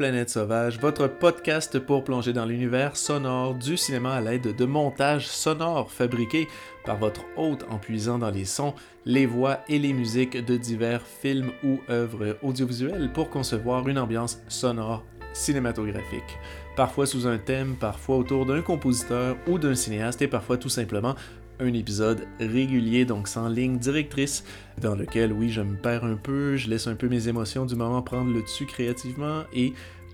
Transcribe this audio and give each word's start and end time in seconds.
Planète 0.00 0.30
Sauvage, 0.30 0.80
votre 0.80 1.08
podcast 1.08 1.78
pour 1.78 2.04
plonger 2.04 2.32
dans 2.32 2.46
l'univers 2.46 2.96
sonore 2.96 3.54
du 3.54 3.76
cinéma 3.76 4.14
à 4.14 4.22
l'aide 4.22 4.56
de 4.56 4.64
montages 4.64 5.26
sonores 5.26 5.92
fabriqués 5.92 6.48
par 6.86 6.96
votre 6.96 7.20
hôte 7.36 7.66
en 7.68 7.76
puisant 7.76 8.18
dans 8.18 8.30
les 8.30 8.46
sons, 8.46 8.72
les 9.04 9.26
voix 9.26 9.58
et 9.68 9.78
les 9.78 9.92
musiques 9.92 10.42
de 10.42 10.56
divers 10.56 11.02
films 11.02 11.50
ou 11.62 11.80
œuvres 11.90 12.38
audiovisuelles 12.42 13.12
pour 13.12 13.28
concevoir 13.28 13.86
une 13.88 13.98
ambiance 13.98 14.40
sonore 14.48 15.04
cinématographique. 15.34 16.38
Parfois 16.76 17.04
sous 17.04 17.26
un 17.26 17.36
thème, 17.36 17.76
parfois 17.78 18.16
autour 18.16 18.46
d'un 18.46 18.62
compositeur 18.62 19.36
ou 19.46 19.58
d'un 19.58 19.74
cinéaste 19.74 20.22
et 20.22 20.28
parfois 20.28 20.56
tout 20.56 20.70
simplement 20.70 21.14
un 21.60 21.72
épisode 21.74 22.26
régulier, 22.38 23.04
donc 23.04 23.28
sans 23.28 23.48
ligne 23.48 23.78
directrice, 23.78 24.44
dans 24.80 24.94
lequel, 24.94 25.32
oui, 25.32 25.50
je 25.50 25.60
me 25.60 25.76
perds 25.76 26.04
un 26.04 26.16
peu, 26.16 26.56
je 26.56 26.68
laisse 26.68 26.86
un 26.86 26.94
peu 26.94 27.08
mes 27.08 27.28
émotions 27.28 27.66
du 27.66 27.76
moment 27.76 28.02
prendre 28.02 28.32
le 28.32 28.42
dessus 28.42 28.66
créativement, 28.66 29.42
et 29.52 29.72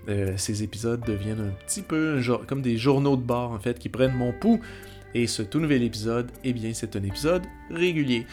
euh, 0.09 0.33
ces 0.37 0.63
épisodes 0.63 1.01
deviennent 1.05 1.41
un 1.41 1.65
petit 1.65 1.81
peu 1.81 2.21
comme 2.47 2.61
des 2.61 2.77
journaux 2.77 3.15
de 3.15 3.21
bord, 3.23 3.51
en 3.51 3.59
fait, 3.59 3.79
qui 3.79 3.89
prennent 3.89 4.15
mon 4.15 4.31
pouls. 4.31 4.59
Et 5.13 5.25
ce 5.25 5.41
tout 5.41 5.59
nouvel 5.59 5.83
épisode, 5.83 6.31
eh 6.43 6.53
bien, 6.53 6.71
c'est 6.73 6.95
un 6.95 7.03
épisode 7.03 7.43
régulier. 7.71 8.25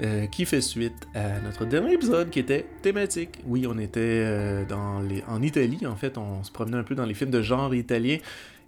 Euh, 0.00 0.26
qui 0.26 0.44
fait 0.44 0.60
suite 0.60 1.08
à 1.12 1.40
notre 1.40 1.64
dernier 1.64 1.94
épisode 1.94 2.30
qui 2.30 2.38
était 2.38 2.66
thématique. 2.82 3.40
Oui, 3.44 3.66
on 3.66 3.76
était 3.78 3.98
euh, 3.98 4.64
dans 4.64 5.00
les... 5.00 5.24
en 5.26 5.42
Italie, 5.42 5.84
en 5.88 5.96
fait, 5.96 6.16
on 6.16 6.44
se 6.44 6.52
promenait 6.52 6.76
un 6.76 6.84
peu 6.84 6.94
dans 6.94 7.04
les 7.04 7.14
films 7.14 7.32
de 7.32 7.42
genre 7.42 7.74
italien 7.74 8.18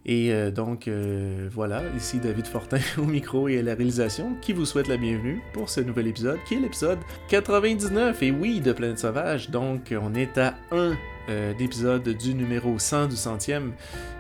et 0.06 0.32
euh, 0.32 0.50
donc 0.50 0.88
euh, 0.88 1.48
voilà, 1.52 1.82
ici 1.96 2.18
David 2.18 2.46
Fortin 2.46 2.78
au 2.98 3.04
micro 3.04 3.48
et 3.48 3.58
à 3.58 3.62
la 3.62 3.74
réalisation 3.74 4.34
qui 4.40 4.52
vous 4.52 4.64
souhaite 4.64 4.88
la 4.88 4.96
bienvenue 4.96 5.42
pour 5.52 5.68
ce 5.68 5.80
nouvel 5.80 6.06
épisode 6.06 6.38
qui 6.46 6.54
est 6.54 6.60
l'épisode 6.60 6.98
99 7.28 8.22
et 8.22 8.30
oui 8.30 8.60
de 8.60 8.72
Planète 8.72 8.98
Sauvage. 8.98 9.50
Donc 9.50 9.94
on 10.00 10.14
est 10.14 10.38
à 10.38 10.54
un 10.70 10.96
euh, 11.28 11.52
d'épisode 11.52 12.08
du 12.08 12.34
numéro 12.34 12.78
100 12.78 13.08
du 13.08 13.16
centième. 13.16 13.72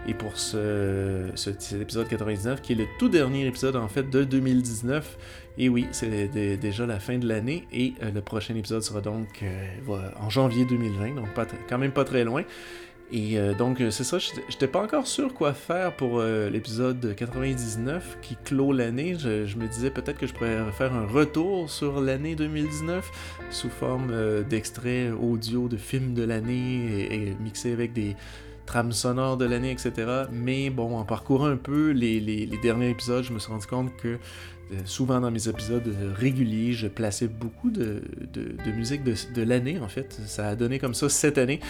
Et 0.06 0.14
pour 0.14 0.36
ce, 0.36 1.30
cet 1.34 1.72
épisode 1.72 2.08
99 2.08 2.60
qui 2.60 2.72
est 2.72 2.76
le 2.76 2.86
tout 2.98 3.08
dernier 3.08 3.46
épisode 3.46 3.76
en 3.76 3.88
fait 3.88 4.08
de 4.08 4.24
2019 4.24 5.18
et 5.58 5.68
oui 5.68 5.86
c'est 5.92 6.28
déjà 6.28 6.86
la 6.86 6.98
fin 6.98 7.18
de 7.18 7.26
l'année. 7.26 7.66
Et 7.72 7.94
le 8.02 8.20
prochain 8.20 8.54
épisode 8.54 8.82
sera 8.82 9.00
donc 9.00 9.44
en 10.20 10.30
janvier 10.30 10.64
2020 10.66 11.14
donc 11.16 11.28
pas 11.34 11.46
quand 11.68 11.78
même 11.78 11.92
pas 11.92 12.04
très 12.04 12.24
loin 12.24 12.44
et 13.12 13.38
euh, 13.38 13.54
donc, 13.54 13.80
euh, 13.80 13.90
c'est 13.90 14.04
ça, 14.04 14.18
j'étais 14.18 14.68
pas 14.68 14.82
encore 14.82 15.06
sûr 15.06 15.34
quoi 15.34 15.52
faire 15.52 15.96
pour 15.96 16.20
euh, 16.20 16.48
l'épisode 16.48 17.14
99 17.16 18.18
qui 18.22 18.36
clôt 18.36 18.72
l'année. 18.72 19.16
Je, 19.18 19.56
me 19.56 19.66
disais 19.66 19.90
peut-être 19.90 20.18
que 20.18 20.28
je 20.28 20.32
pourrais 20.32 20.58
faire 20.72 20.94
un 20.94 21.06
retour 21.06 21.68
sur 21.68 22.00
l'année 22.00 22.36
2019 22.36 23.10
sous 23.50 23.68
forme 23.68 24.12
d'extraits 24.48 25.12
audio 25.20 25.68
de 25.68 25.76
films 25.76 26.14
de 26.14 26.22
l'année 26.22 27.08
et, 27.12 27.34
mixé 27.40 27.72
avec 27.72 27.92
des 27.92 28.14
trames 28.64 28.92
sonores 28.92 29.36
de 29.36 29.44
l'année, 29.44 29.72
etc. 29.72 30.26
Mais 30.30 30.70
bon, 30.70 30.96
en 30.96 31.04
parcourant 31.04 31.46
un 31.46 31.56
peu 31.56 31.90
les, 31.90 32.20
les, 32.20 32.46
derniers 32.62 32.90
épisodes, 32.90 33.24
je 33.24 33.32
me 33.32 33.40
suis 33.40 33.50
rendu 33.50 33.66
compte 33.66 33.96
que 33.96 34.18
souvent 34.84 35.20
dans 35.20 35.30
mes 35.30 35.48
épisodes 35.48 35.94
réguliers, 36.16 36.72
je 36.72 36.86
plaçais 36.86 37.28
beaucoup 37.28 37.70
de, 37.70 38.02
musique 38.76 39.02
de, 39.04 39.42
l'année, 39.42 39.78
en 39.78 39.88
fait. 39.88 40.12
Ça 40.26 40.48
a 40.48 40.56
donné 40.56 40.78
comme 40.78 40.94
ça 40.94 41.08
cette 41.08 41.38
année. 41.38 41.60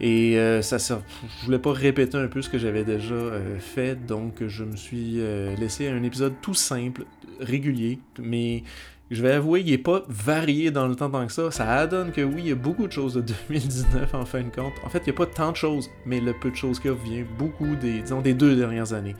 Et 0.00 0.38
euh, 0.38 0.62
ça, 0.62 0.78
ça, 0.78 1.02
je 1.40 1.46
voulais 1.46 1.58
pas 1.58 1.72
répéter 1.72 2.16
un 2.16 2.28
peu 2.28 2.40
ce 2.40 2.48
que 2.48 2.58
j'avais 2.58 2.84
déjà 2.84 3.14
euh, 3.14 3.58
fait, 3.58 4.06
donc 4.06 4.46
je 4.46 4.62
me 4.62 4.76
suis 4.76 5.14
euh, 5.18 5.56
laissé 5.56 5.88
un 5.88 6.02
épisode 6.04 6.34
tout 6.40 6.54
simple, 6.54 7.04
régulier, 7.40 7.98
mais 8.20 8.62
je 9.10 9.22
vais 9.22 9.32
avouer, 9.32 9.60
il 9.60 9.70
n'est 9.70 9.78
pas 9.78 10.04
varié 10.08 10.70
dans 10.70 10.86
le 10.86 10.94
temps 10.94 11.10
tant 11.10 11.26
que 11.26 11.32
ça. 11.32 11.50
Ça 11.50 11.86
donne 11.86 12.12
que 12.12 12.20
oui, 12.20 12.34
il 12.38 12.48
y 12.48 12.52
a 12.52 12.54
beaucoup 12.54 12.86
de 12.86 12.92
choses 12.92 13.14
de 13.14 13.22
2019 13.48 14.14
en 14.14 14.24
fin 14.24 14.42
de 14.42 14.50
compte. 14.50 14.74
En 14.84 14.88
fait, 14.88 14.98
il 14.98 15.10
n'y 15.10 15.10
a 15.10 15.14
pas 15.14 15.26
tant 15.26 15.50
de 15.50 15.56
choses, 15.56 15.90
mais 16.04 16.20
le 16.20 16.32
peu 16.32 16.50
de 16.50 16.56
choses 16.56 16.78
qu'il 16.78 16.92
y 16.92 17.10
vient 17.10 17.24
beaucoup 17.38 17.74
des, 17.74 18.02
disons, 18.02 18.20
des 18.20 18.34
deux 18.34 18.54
dernières 18.54 18.92
années. 18.92 19.16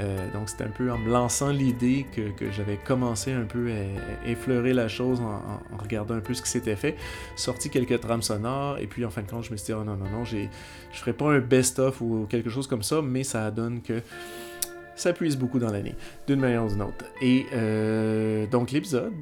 Euh, 0.00 0.32
donc 0.32 0.48
c'est 0.48 0.62
un 0.62 0.68
peu 0.68 0.90
en 0.90 0.98
me 0.98 1.10
lançant 1.10 1.50
l'idée 1.50 2.06
que, 2.12 2.50
j'avais 2.50 2.76
commencé 2.76 3.32
un 3.32 3.44
peu 3.44 3.70
à, 3.70 4.28
effleurer 4.28 4.72
la 4.72 4.88
chose 4.88 5.20
en, 5.20 5.60
regardant 5.78 6.14
un 6.14 6.20
peu 6.20 6.34
ce 6.34 6.42
qui 6.42 6.50
s'était 6.50 6.76
fait, 6.76 6.96
sorti 7.36 7.70
quelques 7.70 8.00
trames 8.00 8.22
sonores, 8.22 8.78
et 8.78 8.86
puis 8.86 9.04
en 9.04 9.10
fin 9.10 9.22
de 9.22 9.30
compte 9.30 9.44
je 9.44 9.52
me 9.52 9.56
suis 9.56 9.66
dit 9.66 9.72
oh 9.72 9.84
non 9.84 9.96
non 9.96 10.10
non, 10.10 10.24
je 10.24 10.46
ferai 10.92 11.12
pas 11.12 11.32
un 11.32 11.38
best-of 11.38 12.00
ou 12.00 12.26
quelque 12.28 12.50
chose 12.50 12.66
comme 12.66 12.82
ça, 12.82 13.02
mais 13.02 13.24
ça 13.24 13.50
donne 13.50 13.82
que 13.82 14.02
ça 14.96 15.12
puise 15.12 15.36
beaucoup 15.36 15.58
dans 15.58 15.70
l'année, 15.70 15.94
d'une 16.26 16.40
manière 16.40 16.64
ou 16.64 16.68
d'une 16.68 16.82
autre. 16.82 17.04
Et 17.20 17.46
euh, 17.52 18.46
donc 18.46 18.70
l'épisode 18.70 19.12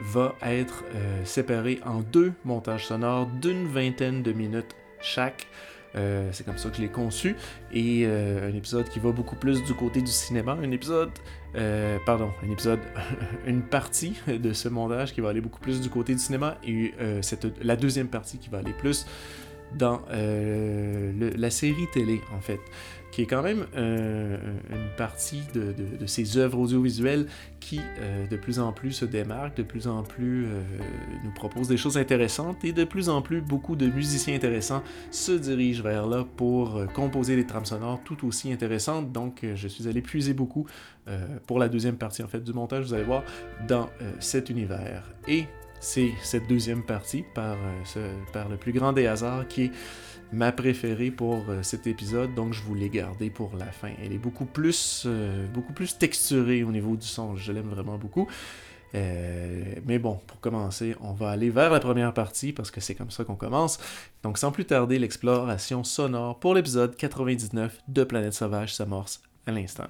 va 0.00 0.34
être 0.42 0.84
euh, 0.94 1.24
séparé 1.24 1.80
en 1.84 2.00
deux 2.00 2.32
montages 2.44 2.86
sonores 2.86 3.26
d'une 3.26 3.66
vingtaine 3.66 4.22
de 4.22 4.32
minutes 4.32 4.76
chaque. 5.00 5.46
Euh, 5.96 6.28
c'est 6.32 6.44
comme 6.44 6.58
ça 6.58 6.68
que 6.70 6.76
je 6.76 6.82
l'ai 6.82 6.88
conçu. 6.88 7.36
Et 7.72 8.06
un 8.06 8.54
épisode 8.54 8.88
qui 8.88 8.98
va 8.98 9.12
beaucoup 9.12 9.36
plus 9.36 9.62
du 9.64 9.74
côté 9.74 10.00
du 10.00 10.10
cinéma. 10.10 10.56
Un 10.62 10.70
épisode, 10.70 11.10
pardon, 12.06 12.30
un 12.46 12.50
épisode, 12.50 12.80
une 13.46 13.62
partie 13.62 14.14
de 14.26 14.52
ce 14.52 14.68
montage 14.68 15.12
qui 15.12 15.20
va 15.20 15.30
aller 15.30 15.40
beaucoup 15.40 15.60
plus 15.60 15.80
du 15.80 15.90
côté 15.90 16.12
du 16.12 16.20
cinéma. 16.20 16.58
Et 16.66 16.94
c'est 17.22 17.46
la 17.62 17.76
deuxième 17.76 18.08
partie 18.08 18.38
qui 18.38 18.48
va 18.48 18.58
aller 18.58 18.72
plus 18.72 19.06
dans 19.74 20.00
la 20.10 21.50
série 21.50 21.86
télé, 21.92 22.20
en 22.36 22.40
fait 22.40 22.60
qui 23.18 23.22
est 23.22 23.26
quand 23.26 23.42
même 23.42 23.66
euh, 23.76 24.36
une 24.70 24.96
partie 24.96 25.42
de, 25.52 25.74
de, 25.98 26.06
ces 26.06 26.38
œuvres 26.38 26.60
audiovisuelles 26.60 27.26
qui 27.58 27.80
euh, 27.98 28.28
de 28.28 28.36
plus 28.36 28.60
en 28.60 28.72
plus 28.72 28.92
se 28.92 29.04
démarquent, 29.04 29.56
de 29.56 29.64
plus 29.64 29.88
en 29.88 30.04
plus 30.04 30.46
euh, 30.46 30.62
nous 31.24 31.32
proposent 31.32 31.66
des 31.66 31.76
choses 31.76 31.98
intéressantes 31.98 32.64
et 32.64 32.72
de 32.72 32.84
plus 32.84 33.08
en 33.08 33.20
plus 33.20 33.40
beaucoup 33.40 33.74
de 33.74 33.88
musiciens 33.88 34.36
intéressants 34.36 34.84
se 35.10 35.32
dirigent 35.32 35.82
vers 35.82 36.06
là 36.06 36.24
pour 36.36 36.80
composer 36.94 37.34
des 37.34 37.44
trames 37.44 37.64
sonores 37.64 38.00
tout 38.04 38.24
aussi 38.24 38.52
intéressantes. 38.52 39.10
Donc 39.10 39.44
je 39.52 39.66
suis 39.66 39.88
allé 39.88 40.00
puiser 40.00 40.32
beaucoup 40.32 40.68
pour 41.48 41.58
la 41.58 41.68
deuxième 41.68 41.96
partie 41.96 42.22
en 42.22 42.28
fait 42.28 42.44
du 42.44 42.52
montage, 42.52 42.84
vous 42.84 42.94
allez 42.94 43.02
voir, 43.02 43.24
dans 43.66 43.88
cet 44.20 44.48
univers. 44.48 45.12
Et 45.26 45.46
c'est 45.80 46.12
cette 46.22 46.46
deuxième 46.46 46.84
partie 46.84 47.24
par 47.34 47.56
le 48.48 48.56
plus 48.56 48.72
grand 48.72 48.92
des 48.92 49.08
hasards 49.08 49.48
qui 49.48 49.64
est 49.64 49.72
ma 50.32 50.52
préférée 50.52 51.10
pour 51.10 51.44
euh, 51.48 51.62
cet 51.62 51.86
épisode, 51.86 52.34
donc 52.34 52.52
je 52.52 52.62
vous 52.62 52.74
l'ai 52.74 52.90
gardée 52.90 53.30
pour 53.30 53.56
la 53.56 53.66
fin. 53.66 53.90
Elle 54.02 54.12
est 54.12 54.18
beaucoup 54.18 54.44
plus, 54.44 55.04
euh, 55.06 55.46
beaucoup 55.48 55.72
plus 55.72 55.96
texturée 55.96 56.62
au 56.62 56.72
niveau 56.72 56.96
du 56.96 57.06
son, 57.06 57.36
je 57.36 57.52
l'aime 57.52 57.68
vraiment 57.68 57.98
beaucoup. 57.98 58.28
Euh, 58.94 59.74
mais 59.84 59.98
bon, 59.98 60.18
pour 60.26 60.40
commencer, 60.40 60.96
on 61.00 61.12
va 61.12 61.30
aller 61.30 61.50
vers 61.50 61.70
la 61.70 61.80
première 61.80 62.14
partie 62.14 62.52
parce 62.52 62.70
que 62.70 62.80
c'est 62.80 62.94
comme 62.94 63.10
ça 63.10 63.24
qu'on 63.24 63.36
commence. 63.36 63.78
Donc 64.22 64.38
sans 64.38 64.50
plus 64.50 64.64
tarder, 64.64 64.98
l'exploration 64.98 65.84
sonore 65.84 66.38
pour 66.38 66.54
l'épisode 66.54 66.96
99 66.96 67.82
de 67.88 68.04
Planète 68.04 68.32
Sauvage 68.34 68.74
s'amorce 68.74 69.22
à 69.46 69.52
l'instant. 69.52 69.88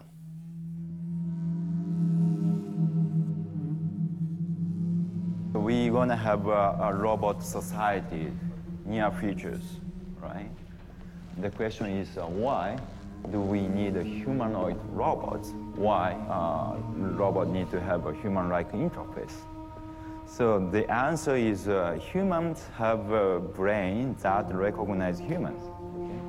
We 5.55 5.91
gonna 5.91 6.17
have 6.17 6.49
a 6.49 6.93
robot 6.93 7.43
society 7.43 8.32
near 8.87 9.12
futures. 9.12 9.81
Right? 10.23 10.50
The 11.41 11.50
question 11.50 11.87
is 11.87 12.17
uh, 12.17 12.26
why 12.26 12.79
do 13.31 13.41
we 13.41 13.67
need 13.67 13.97
a 13.97 14.03
humanoid 14.03 14.79
robots? 14.93 15.53
Why 15.75 16.12
uh, 16.29 16.76
robot 17.17 17.49
need 17.49 17.70
to 17.70 17.81
have 17.81 18.06
a 18.06 18.15
human-like 18.15 18.73
interface? 18.73 19.35
So 20.26 20.69
the 20.70 20.91
answer 20.91 21.37
is 21.37 21.69
uh, 21.69 21.99
humans 22.12 22.65
have 22.76 23.11
a 23.11 23.41
brain 23.41 24.15
that 24.23 24.53
recognize 24.55 25.19
humans. 25.19 25.62
Okay? 25.97 26.20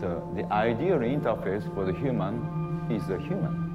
So 0.00 0.32
the 0.34 0.44
ideal 0.52 0.98
interface 0.98 1.72
for 1.74 1.84
the 1.84 1.92
human 1.92 2.86
is 2.90 3.08
a 3.10 3.18
human. 3.18 3.67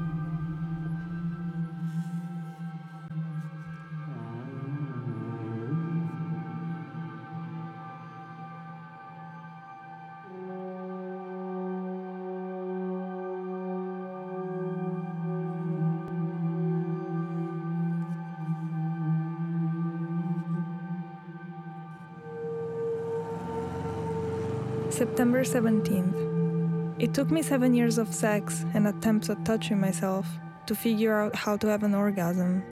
September 25.14 25.44
17th. 25.44 26.96
It 26.98 27.14
took 27.14 27.30
me 27.30 27.44
seven 27.44 27.76
years 27.76 28.00
of 28.00 28.12
sex 28.12 28.66
and 28.74 28.88
attempts 28.88 29.30
at 29.30 29.46
touching 29.46 29.80
myself 29.80 30.26
to 30.66 30.74
figure 30.74 31.14
out 31.14 31.36
how 31.36 31.56
to 31.58 31.68
have 31.68 31.84
an 31.84 31.94
orgasm. 31.94 32.64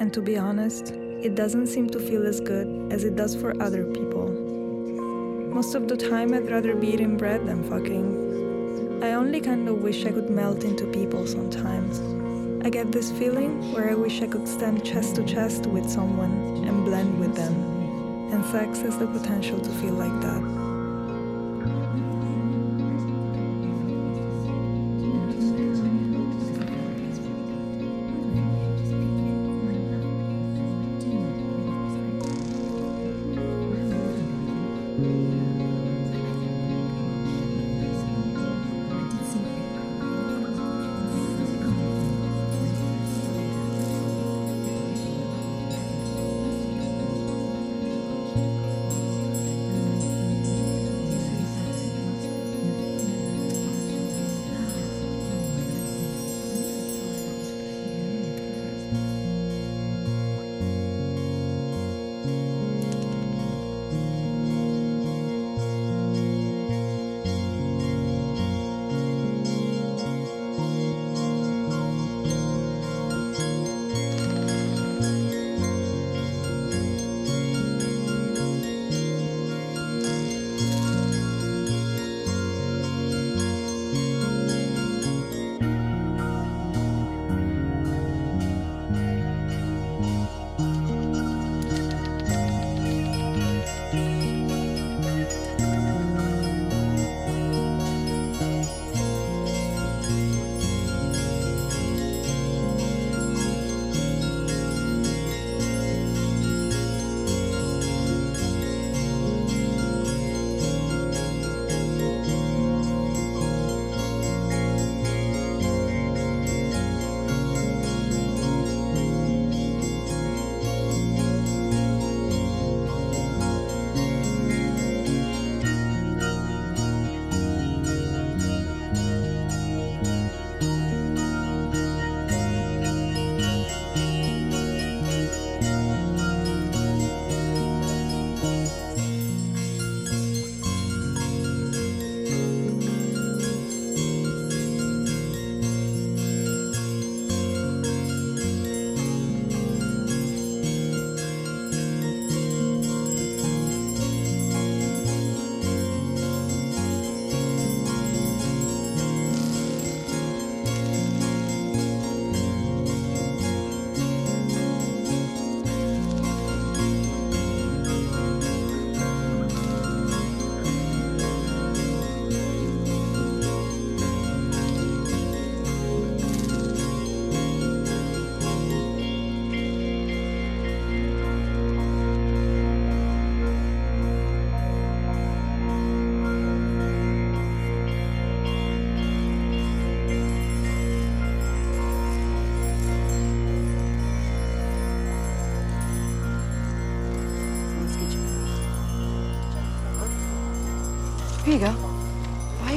And 0.00 0.12
to 0.12 0.20
be 0.20 0.36
honest, 0.36 0.90
it 0.90 1.36
doesn't 1.36 1.68
seem 1.68 1.88
to 1.90 2.00
feel 2.00 2.26
as 2.26 2.40
good 2.40 2.92
as 2.92 3.04
it 3.04 3.14
does 3.14 3.36
for 3.36 3.54
other 3.62 3.84
people. 3.84 4.26
Most 5.54 5.76
of 5.76 5.86
the 5.86 5.96
time, 5.96 6.34
I'd 6.34 6.50
rather 6.50 6.74
be 6.74 6.88
eating 6.88 7.16
bread 7.16 7.46
than 7.46 7.62
fucking. 7.62 9.04
I 9.04 9.12
only 9.12 9.40
kind 9.40 9.68
of 9.68 9.80
wish 9.80 10.04
I 10.06 10.10
could 10.10 10.28
melt 10.28 10.64
into 10.64 10.86
people 10.86 11.24
sometimes. 11.24 12.02
I 12.66 12.68
get 12.68 12.90
this 12.90 13.12
feeling 13.12 13.72
where 13.72 13.88
I 13.88 13.94
wish 13.94 14.22
I 14.22 14.26
could 14.26 14.48
stand 14.48 14.84
chest 14.84 15.14
to 15.16 15.24
chest 15.24 15.68
with 15.68 15.88
someone 15.88 16.66
and 16.66 16.84
blend 16.84 17.20
with 17.20 17.36
them. 17.36 17.54
And 18.32 18.44
sex 18.46 18.80
has 18.80 18.98
the 18.98 19.06
potential 19.06 19.60
to 19.60 19.70
feel 19.70 19.94
like 19.94 20.20
that. 20.22 20.65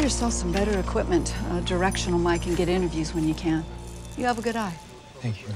Yourself 0.09 0.33
some 0.33 0.51
better 0.51 0.79
equipment, 0.79 1.35
a 1.51 1.61
directional 1.61 2.17
mic, 2.17 2.47
and 2.47 2.57
get 2.57 2.67
interviews 2.67 3.13
when 3.13 3.27
you 3.27 3.35
can. 3.35 3.63
You 4.17 4.25
have 4.25 4.39
a 4.39 4.41
good 4.41 4.55
eye. 4.55 4.73
Thank 5.21 5.43
you. 5.43 5.49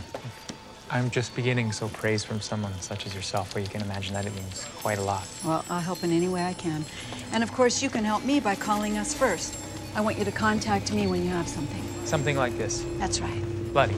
I'm 0.92 1.10
just 1.10 1.36
beginning, 1.36 1.72
so 1.72 1.88
praise 1.88 2.24
from 2.24 2.40
someone 2.40 2.72
such 2.80 3.08
as 3.08 3.16
yourself, 3.16 3.56
where 3.56 3.64
you 3.64 3.70
can 3.72 3.82
imagine 3.82 4.14
that 4.14 4.28
it 4.28 4.36
means 4.36 4.64
quite 4.76 5.00
a 5.00 5.02
lot. 5.02 5.28
Well, 5.44 5.66
I'll 5.72 5.80
help 5.80 6.04
in 6.04 6.12
any 6.12 6.28
way 6.28 6.46
I 6.46 6.54
can. 6.54 6.86
And 7.32 7.42
of 7.42 7.52
course, 7.52 7.82
you 7.82 7.90
can 7.90 8.04
help 8.04 8.26
me 8.26 8.40
by 8.40 8.54
calling 8.54 8.96
us 8.96 9.16
first. 9.16 9.58
I 9.96 10.02
want 10.02 10.20
you 10.20 10.26
to 10.26 10.32
contact 10.32 10.94
me 10.94 11.08
when 11.08 11.24
you 11.24 11.32
have 11.32 11.48
something. 11.48 11.84
Something 12.06 12.38
like 12.38 12.56
this. 12.56 12.86
That's 13.00 13.22
right. 13.22 13.74
Bloody. 13.74 13.96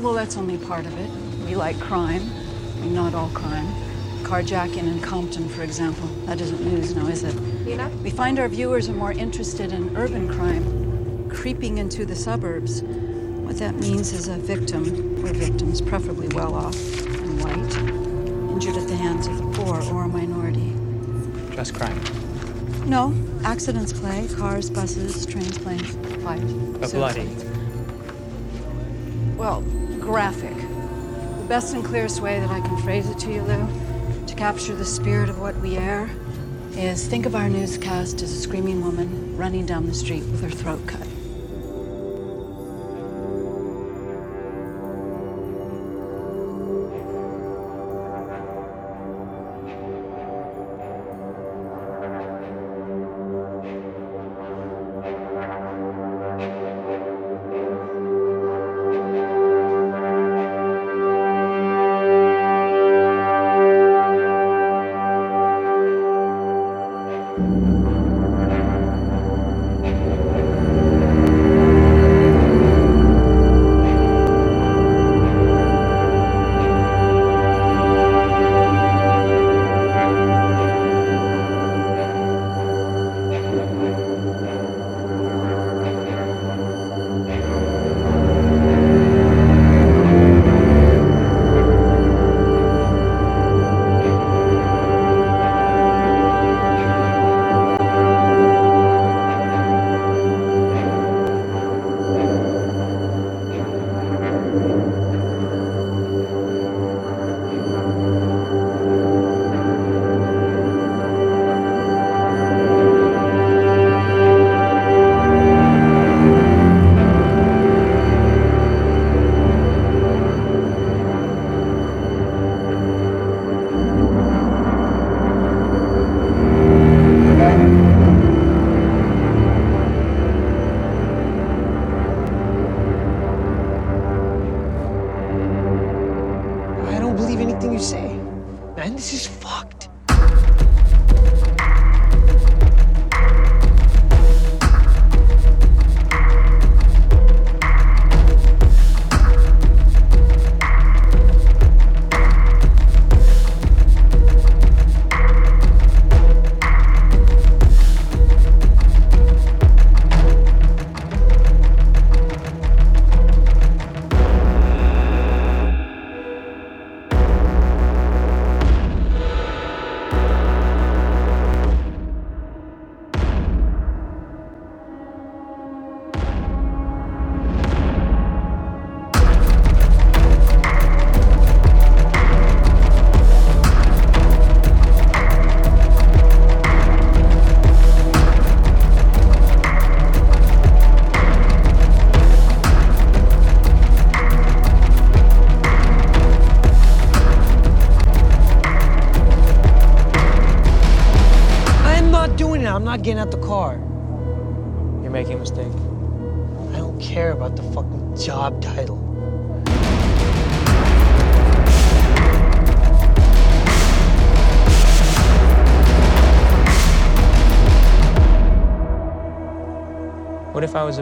Well, 0.00 0.12
that's 0.12 0.36
only 0.36 0.58
part 0.58 0.86
of 0.86 0.96
it. 0.96 1.10
We 1.44 1.56
like 1.56 1.80
crime. 1.80 2.22
I 2.22 2.80
mean, 2.82 2.94
not 2.94 3.14
all 3.14 3.30
crime. 3.30 3.66
Carjacking 4.22 4.86
in 4.86 5.00
Compton, 5.00 5.48
for 5.48 5.62
example. 5.62 6.06
That 6.26 6.40
isn't 6.40 6.60
news 6.60 6.94
now, 6.94 7.06
is 7.06 7.24
it? 7.24 7.34
Nina? 7.64 7.88
We 8.02 8.10
find 8.10 8.38
our 8.38 8.48
viewers 8.48 8.88
are 8.88 8.94
more 8.94 9.12
interested 9.12 9.72
in 9.72 9.96
urban 9.96 10.28
crime, 10.28 11.30
creeping 11.30 11.78
into 11.78 12.04
the 12.04 12.14
suburbs. 12.14 12.82
What 12.82 13.56
that 13.58 13.74
means 13.76 14.12
is 14.12 14.28
a 14.28 14.36
victim, 14.36 14.84
or 15.24 15.32
victims, 15.32 15.80
preferably 15.80 16.28
well 16.28 16.54
off 16.54 16.76
and 17.06 17.42
white, 17.42 17.76
injured 18.52 18.76
at 18.76 18.88
the 18.88 18.96
hands 18.96 19.26
of 19.26 19.38
the 19.38 19.44
poor 19.52 19.82
or 19.94 20.04
a 20.04 20.08
minority. 20.08 20.74
Just 21.54 21.74
crime. 21.74 21.98
No, 22.86 23.14
accidents 23.44 23.92
play, 23.92 24.28
cars, 24.36 24.70
buses, 24.70 25.26
trains, 25.26 25.58
planes, 25.58 25.90
fires. 26.22 26.52
But 26.52 26.90
bloody. 26.92 27.28
Well, 29.36 29.62
graphic. 30.00 30.56
The 30.56 31.46
best 31.48 31.74
and 31.74 31.84
clearest 31.84 32.20
way 32.20 32.40
that 32.40 32.50
I 32.50 32.60
can 32.60 32.76
phrase 32.78 33.08
it 33.08 33.18
to 33.20 33.32
you, 33.32 33.42
Lou, 33.42 33.66
to 33.66 33.87
capture 34.38 34.76
the 34.76 34.84
spirit 34.84 35.28
of 35.28 35.40
what 35.40 35.56
we 35.56 35.76
air 35.76 36.08
is 36.74 37.08
think 37.08 37.26
of 37.26 37.34
our 37.34 37.48
newscast 37.48 38.22
as 38.22 38.32
a 38.32 38.40
screaming 38.40 38.80
woman 38.80 39.36
running 39.36 39.66
down 39.66 39.84
the 39.84 39.92
street 39.92 40.22
with 40.26 40.40
her 40.40 40.48
throat 40.48 40.80
cut. 40.86 41.07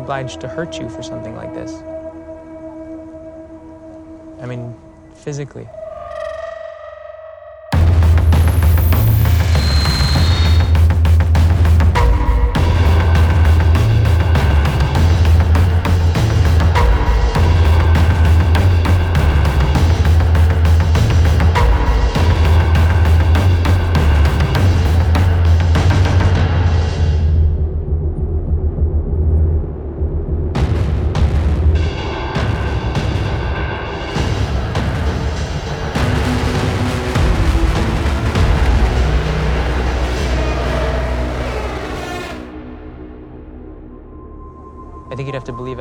Obliged 0.07 0.41
to 0.41 0.47
hurt 0.47 0.79
you 0.79 0.89
for 0.89 1.03
something 1.03 1.35
like 1.35 1.53
this? 1.53 1.73
I 4.41 4.47
mean, 4.47 4.73
physically. 5.17 5.67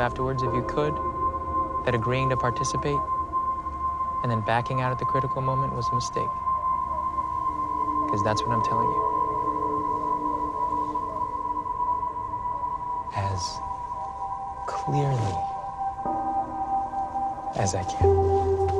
Afterwards, 0.06 0.44
if 0.44 0.54
you 0.54 0.62
could, 0.62 0.94
that 1.84 1.96
agreeing 1.96 2.30
to 2.30 2.38
participate 2.38 3.00
and 4.22 4.32
then 4.32 4.40
backing 4.42 4.80
out 4.80 4.92
at 4.92 5.00
the 5.00 5.06
critical 5.06 5.42
moment 5.42 5.74
was 5.74 5.90
a 5.92 5.96
mistake. 5.96 6.30
Because 8.06 8.24
that's 8.24 8.44
what 8.44 8.52
I'm 8.52 8.64
telling 8.64 8.86
you. 8.86 9.02
As 13.16 13.60
clearly 14.68 15.36
as 17.56 17.74
I 17.74 17.84
can. 17.84 18.75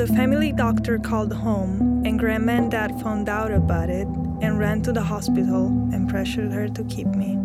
The 0.00 0.06
family 0.06 0.50
doctor 0.50 0.98
called 0.98 1.30
home, 1.30 2.02
and 2.06 2.18
grandma 2.18 2.52
and 2.52 2.70
dad 2.70 2.98
found 3.02 3.28
out 3.28 3.52
about 3.52 3.90
it 3.90 4.06
and 4.40 4.58
ran 4.58 4.80
to 4.80 4.94
the 4.94 5.02
hospital 5.02 5.66
and 5.92 6.08
pressured 6.08 6.50
her 6.50 6.68
to 6.70 6.82
keep 6.84 7.06
me. 7.08 7.36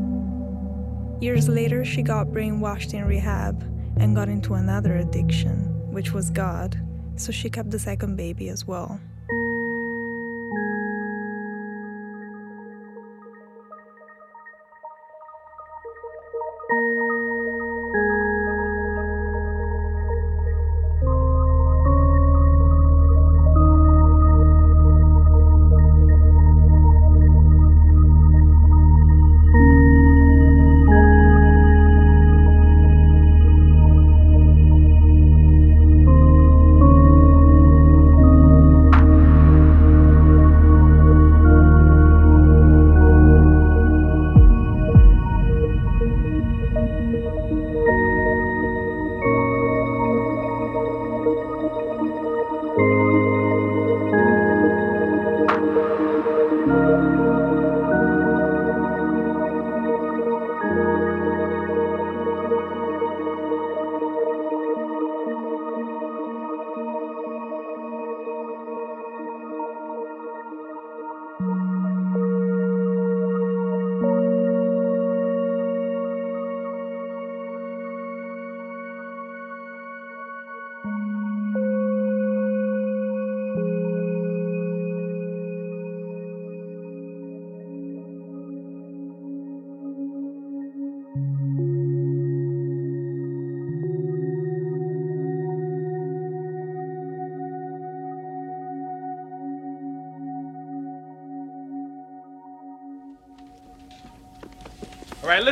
Years 1.20 1.50
later, 1.50 1.84
she 1.84 2.02
got 2.02 2.28
brainwashed 2.28 2.94
in 2.94 3.04
rehab 3.04 3.62
and 3.98 4.16
got 4.16 4.30
into 4.30 4.54
another 4.54 4.96
addiction, 4.96 5.66
which 5.92 6.14
was 6.14 6.30
God, 6.30 6.80
so 7.18 7.34
she 7.34 7.50
kept 7.50 7.72
the 7.72 7.80
second 7.80 8.16
baby 8.16 8.48
as 8.48 8.66
well. 8.66 9.02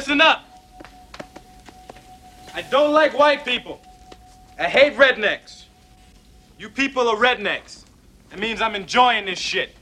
Listen 0.03 0.19
up. 0.19 0.43
I 2.53 2.61
don't 2.63 2.91
like 2.91 3.17
white 3.17 3.45
people. 3.45 3.79
I 4.59 4.65
hate 4.65 4.97
rednecks. 4.97 5.63
You 6.59 6.67
people 6.67 7.07
are 7.07 7.15
rednecks. 7.15 7.85
That 8.29 8.37
means 8.37 8.61
I'm 8.61 8.75
enjoying 8.75 9.23
this 9.23 9.39
shit. 9.39 9.73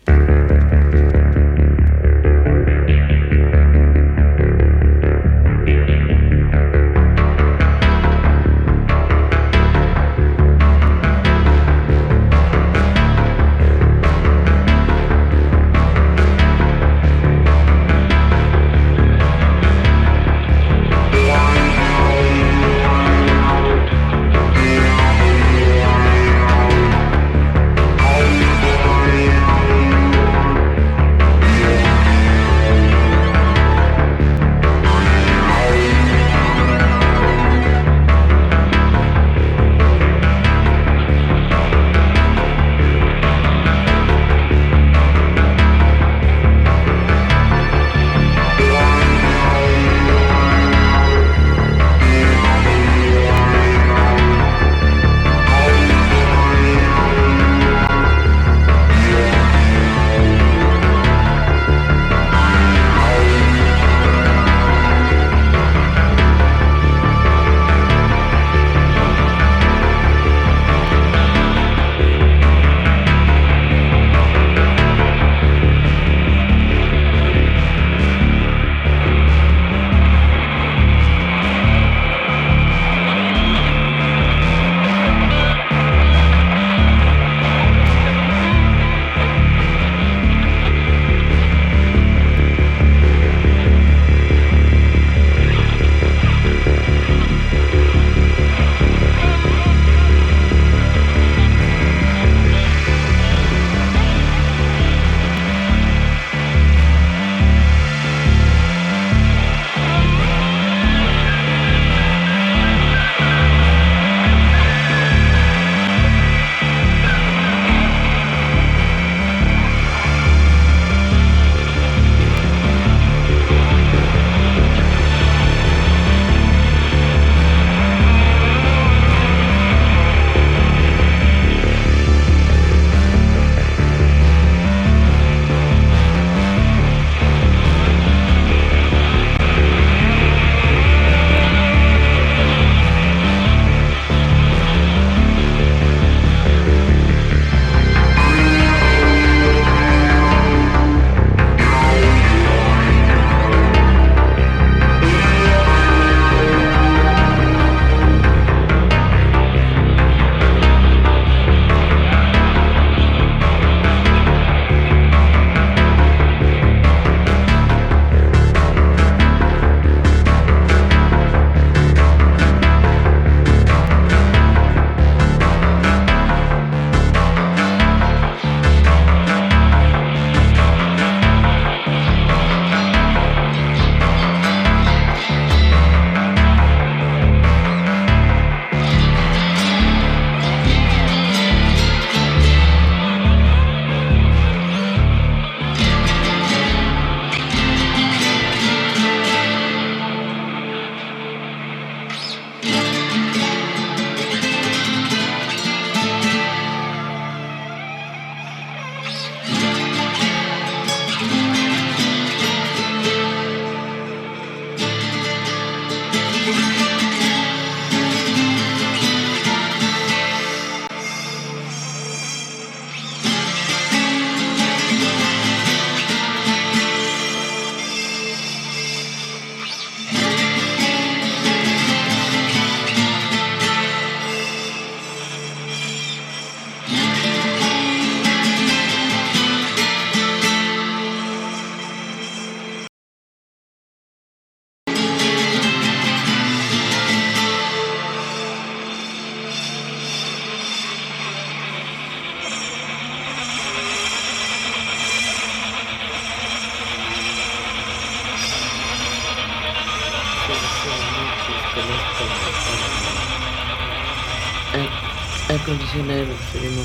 Absolument. 265.94 266.82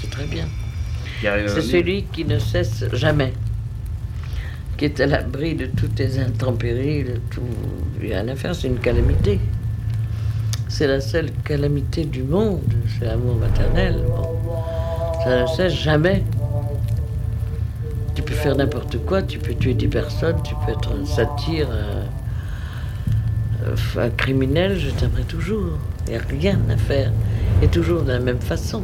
C'est 0.00 0.10
très 0.10 0.26
bien. 0.26 0.46
C'est 1.20 1.62
celui 1.62 2.04
qui 2.04 2.24
ne 2.24 2.38
cesse 2.38 2.84
jamais, 2.92 3.32
qui 4.76 4.84
est 4.84 5.00
à 5.00 5.06
l'abri 5.06 5.56
de 5.56 5.66
toutes 5.66 5.98
les 5.98 6.20
intempéries, 6.20 7.02
de 7.02 7.20
tout. 7.30 7.42
Il 8.00 8.08
n'y 8.08 8.14
a 8.14 8.20
rien 8.20 8.28
à 8.28 8.36
faire, 8.36 8.54
c'est 8.54 8.68
une 8.68 8.78
calamité. 8.78 9.40
C'est 10.68 10.86
la 10.86 11.00
seule 11.00 11.32
calamité 11.44 12.04
du 12.04 12.22
monde, 12.22 12.62
c'est 12.98 13.04
l'amour 13.04 13.34
maternel. 13.34 13.96
Bon. 14.06 14.28
Ça 15.24 15.42
ne 15.42 15.46
cesse 15.48 15.74
jamais. 15.74 16.22
Tu 18.14 18.22
peux 18.22 18.34
faire 18.34 18.54
n'importe 18.54 18.98
quoi, 19.04 19.22
tu 19.22 19.40
peux 19.40 19.54
tuer 19.54 19.74
des 19.74 19.88
personnes, 19.88 20.40
tu 20.44 20.54
peux 20.64 20.70
être 20.70 20.92
un 20.92 21.04
satire, 21.04 21.68
un, 23.96 24.10
criminel, 24.10 24.78
je 24.78 24.90
t'aimerai 24.90 25.24
toujours. 25.24 25.78
Il 26.06 26.12
n'y 26.12 26.18
a 26.18 26.22
rien 26.40 26.60
à 26.70 26.76
faire. 26.76 27.10
Et 27.62 27.68
toujours 27.68 28.02
de 28.02 28.10
la 28.10 28.18
même 28.18 28.40
façon. 28.40 28.82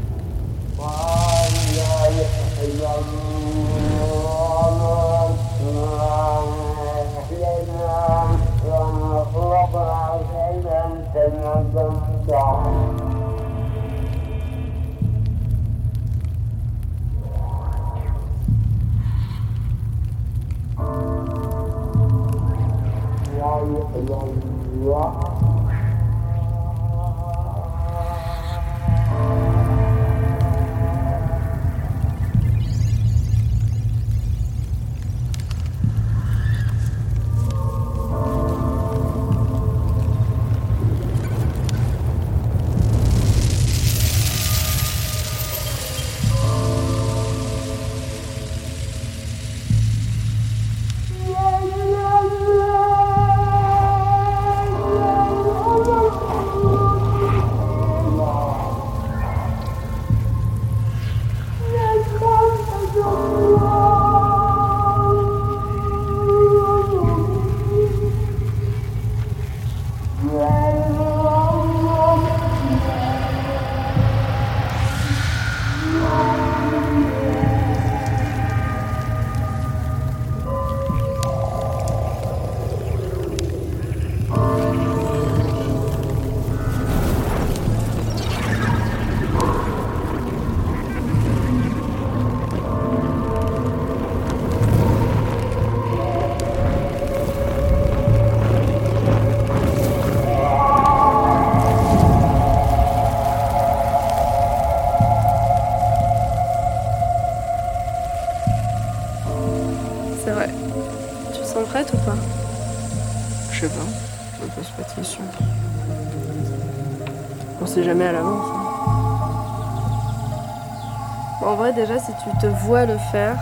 Tu 122.23 122.31
te 122.39 122.47
vois 122.47 122.87
le 122.87 122.99
faire, 122.99 123.37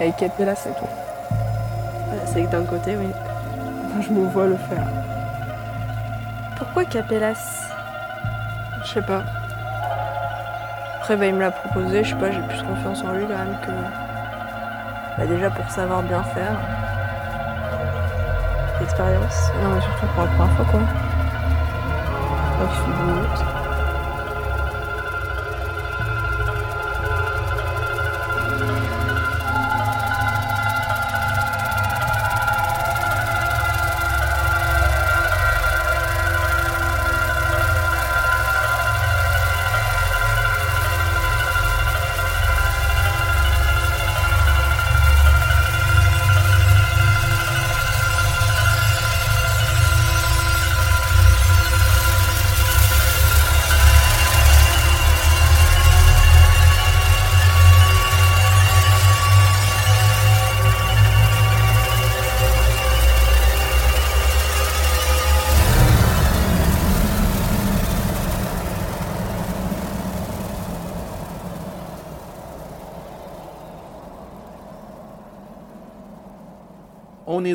avec 0.00 0.16
Capella, 0.16 0.54
c'est 0.54 0.74
tout. 0.76 0.86
C'est 2.26 2.42
que 2.42 2.50
d'un 2.50 2.64
côté, 2.64 2.96
oui. 2.96 3.08
Je 4.00 4.10
me 4.10 4.26
vois 4.28 4.46
le 4.46 4.56
faire. 4.56 4.86
Pourquoi 6.56 6.84
Capellas 6.84 7.70
Je 8.82 8.88
sais 8.88 9.02
pas. 9.02 9.22
Après, 10.98 11.16
bah, 11.16 11.26
il 11.26 11.34
me 11.34 11.40
l'a 11.40 11.50
proposé, 11.50 12.04
je 12.04 12.10
sais 12.10 12.16
pas, 12.16 12.30
j'ai 12.30 12.40
plus 12.40 12.62
confiance 12.62 13.02
en 13.04 13.12
lui 13.12 13.26
quand 13.26 13.36
même 13.36 13.56
que. 13.62 13.70
Bah, 15.18 15.26
déjà 15.26 15.50
pour 15.50 15.70
savoir 15.70 16.02
bien 16.02 16.22
faire. 16.22 16.56
L'expérience. 18.80 19.50
Non, 19.62 19.70
mais 19.74 19.80
surtout 19.80 20.06
pour 20.14 20.24
la 20.24 20.30
première 20.30 20.56
fois, 20.56 20.64
quoi. 20.70 20.80
Je 22.60 23.58
est 23.58 23.61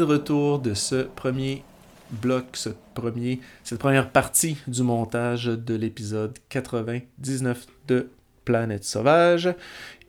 retour 0.08 0.60
de 0.60 0.74
ce 0.74 1.04
premier 1.04 1.64
bloc, 2.10 2.46
ce 2.54 2.70
premier, 2.94 3.40
cette 3.64 3.80
première 3.80 4.10
partie 4.10 4.58
du 4.68 4.84
montage 4.84 5.46
de 5.46 5.76
l'épisode 5.76 6.38
99 6.50 7.66
de 7.88 8.10
Planète 8.46 8.84
Sauvage. 8.84 9.54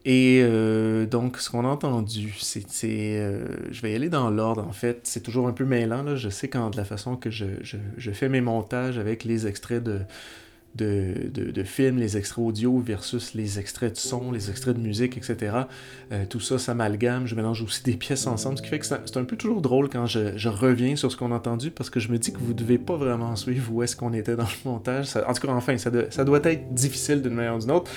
Et 0.04 0.40
euh, 0.42 1.06
donc, 1.06 1.38
ce 1.38 1.50
qu'on 1.50 1.64
a 1.64 1.68
entendu, 1.68 2.34
c'est. 2.38 2.64
Euh, 2.84 3.44
je 3.70 3.82
vais 3.82 3.92
y 3.92 3.94
aller 3.94 4.08
dans 4.08 4.30
l'ordre, 4.30 4.64
en 4.66 4.72
fait. 4.72 5.00
C'est 5.02 5.22
toujours 5.22 5.48
un 5.48 5.52
peu 5.52 5.64
mêlant, 5.64 6.02
là. 6.02 6.16
Je 6.16 6.28
sais 6.28 6.48
quand 6.48 6.70
de 6.70 6.76
la 6.76 6.84
façon 6.84 7.16
que 7.16 7.30
je 7.30 8.10
fais 8.12 8.28
mes 8.28 8.40
montages 8.40 8.98
avec 8.98 9.24
les 9.24 9.46
extraits 9.46 9.82
de, 9.82 10.00
de, 10.74 11.30
de, 11.32 11.62
films, 11.64 11.98
les 11.98 12.16
extraits 12.16 12.44
audio 12.44 12.78
versus 12.78 13.34
les 13.34 13.58
extraits 13.58 13.94
de 13.94 13.98
son, 13.98 14.30
les 14.30 14.50
extraits 14.50 14.76
de 14.76 14.80
musique, 14.80 15.16
etc. 15.16 15.62
Euh, 16.12 16.24
tout 16.28 16.40
ça 16.40 16.58
s'amalgame, 16.58 17.26
je 17.26 17.34
mélange 17.34 17.62
aussi 17.62 17.82
des 17.82 17.96
pièces 17.96 18.26
ensemble, 18.26 18.58
ce 18.58 18.62
qui 18.62 18.68
fait 18.68 18.78
que 18.78 18.86
c'est 18.86 19.16
un 19.16 19.24
peu 19.24 19.36
toujours 19.36 19.60
drôle 19.60 19.88
quand 19.88 20.06
je, 20.06 20.36
je 20.36 20.48
reviens 20.48 20.94
sur 20.94 21.10
ce 21.10 21.16
qu'on 21.16 21.32
a 21.32 21.36
entendu 21.36 21.70
parce 21.70 21.90
que 21.90 22.00
je 22.00 22.10
me 22.12 22.18
dis 22.18 22.32
que 22.32 22.38
vous 22.38 22.54
devez 22.54 22.78
pas 22.78 22.96
vraiment 22.96 23.34
suivre 23.34 23.72
où 23.72 23.82
est-ce 23.82 23.96
qu'on 23.96 24.12
était 24.12 24.36
dans 24.36 24.44
le 24.44 24.70
montage. 24.70 25.08
en 25.16 25.32
tout 25.32 25.46
cas, 25.46 25.52
enfin, 25.52 25.76
ça, 25.78 25.90
ça 26.10 26.24
doit 26.24 26.40
être 26.44 26.72
difficile 26.72 27.22
d'une 27.22 27.34
manière 27.34 27.56
ou 27.56 27.60
d'une 27.60 27.72
autre, 27.72 27.90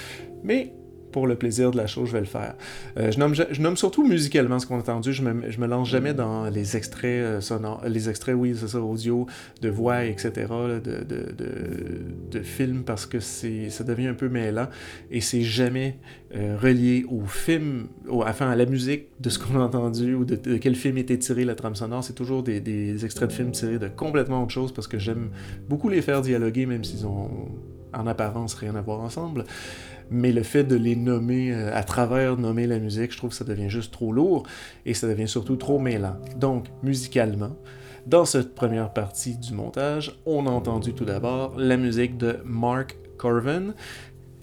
mais 0.44 0.74
pour 1.12 1.28
le 1.28 1.36
plaisir 1.36 1.72
de 1.72 1.78
la 1.78 1.88
chose, 1.88 2.08
je 2.08 2.14
vais 2.14 2.20
le 2.20 2.26
faire. 2.26 2.56
Euh, 2.98 3.12
je, 3.12 3.20
nomme, 3.20 3.34
je, 3.36 3.62
nomme, 3.62 3.78
surtout 3.78 4.08
musicalement 4.08 4.60
ce 4.60 4.66
qu'on 4.66 4.78
a 4.78 4.80
entendu. 4.80 5.14
Je 5.14 5.22
me, 5.22 5.52
je 5.52 5.60
me 5.60 5.68
lance 5.68 5.90
jamais 5.90 6.14
dans 6.14 6.50
les 6.50 6.78
extraits 6.78 7.06
euh, 7.06 7.42
sonores, 7.42 7.82
les 7.88 8.10
extraits, 8.10 8.36
oui, 8.36 8.56
c'est 8.58 8.68
ça, 8.68 8.82
audio, 8.82 9.28
de 9.62 9.70
voix, 9.70 10.06
etc., 10.06 10.32
de, 10.50 10.80
de, 10.80 11.04
de, 11.04 11.52
de, 12.32 12.40
films, 12.42 12.84
parce 12.84 13.06
que 13.06 13.20
ça 13.20 13.84
devient 13.84 14.08
un 14.08 14.14
peu 14.14 14.30
mêlant 14.30 14.68
et 15.10 15.22
c'est 15.22 15.42
jamais 15.42 15.98
euh, 16.36 16.58
relié 16.60 17.06
au 17.10 17.26
film, 17.26 17.88
au, 18.08 18.24
enfin 18.24 18.50
à 18.50 18.56
la 18.56 18.66
musique 18.66 19.08
de 19.20 19.30
ce 19.30 19.40
qu'on 19.40 19.60
a 19.60 19.64
entendu 19.64 20.16
ou 20.16 20.26
de, 20.26 20.36
quel 20.58 20.76
film 20.76 20.98
était 20.98 21.18
tiré 21.18 21.46
la 21.46 21.56
trame 21.56 21.76
sonore. 21.76 22.04
C'est 22.04 22.14
toujours 22.14 22.44
des, 22.44 22.60
des 22.60 23.06
extraits 23.06 23.30
de 23.30 23.34
films 23.34 23.52
tirés 23.52 23.80
de 23.80 23.88
complètement 23.88 24.44
autre 24.44 24.52
chose 24.52 24.72
parce 24.72 24.88
que 24.88 24.98
j'aime 24.98 25.30
beaucoup 25.70 25.90
les 25.90 26.02
faire 26.02 26.22
dialoguer, 26.22 26.66
même 26.66 26.84
s'ils 26.84 27.06
ont 27.06 27.30
en 27.94 28.08
apparence 28.08 28.54
rien 28.54 28.76
à 28.76 28.82
voir 28.82 29.02
ensemble 29.02 29.44
mais 30.12 30.34
le 30.34 30.44
fait 30.44 30.66
de 30.66 30.76
les 30.76 30.96
nommer 30.96 31.54
euh, 31.54 31.74
à 31.74 31.84
travers 31.84 32.38
nommer 32.38 32.68
la 32.68 32.78
musique, 32.78 33.14
je 33.14 33.18
trouve 33.18 33.32
que 33.32 33.36
ça 33.36 33.46
devient 33.46 33.70
juste 33.70 33.94
trop 33.94 34.12
lourd 34.12 34.44
et 34.86 34.94
ça 34.94 35.08
devient 35.08 35.28
surtout 35.28 35.56
trop 35.56 35.80
mêlant. 35.80 36.18
Donc, 36.38 36.66
musicalement, 36.84 37.56
dans 38.06 38.26
cette 38.26 38.54
première 38.54 38.92
partie 38.92 39.38
du 39.38 39.54
montage, 39.54 40.20
on 40.26 40.46
a 40.48 40.50
entendu 40.50 40.94
tout 40.94 41.06
d'abord 41.06 41.56
la 41.58 41.78
musique 41.78 42.18
de 42.18 42.38
Mark 42.44 42.98
Corvin 43.18 43.74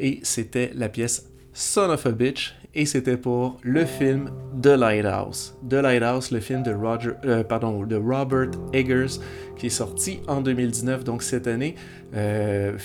et 0.00 0.20
c'était 0.22 0.72
la 0.74 0.88
pièce 0.88 1.30
Son 1.52 1.90
of 1.90 2.06
a 2.06 2.12
Bitch 2.12 2.54
et 2.74 2.86
c'était 2.86 3.16
pour 3.16 3.58
le 3.62 3.84
film 3.84 4.30
The 4.62 4.68
Lighthouse. 4.68 5.56
The 5.68 5.74
Lighthouse, 5.74 6.30
le 6.30 6.40
film 6.40 6.62
de, 6.62 6.72
Roger, 6.72 7.10
euh, 7.24 7.42
pardon, 7.42 7.84
de 7.84 7.96
Robert 7.96 8.50
Eggers, 8.72 9.18
qui 9.56 9.66
est 9.66 9.70
sorti 9.70 10.20
en 10.28 10.40
2019, 10.40 11.02
donc 11.02 11.22
cette 11.22 11.46
année. 11.46 11.74
Euh, 12.14 12.78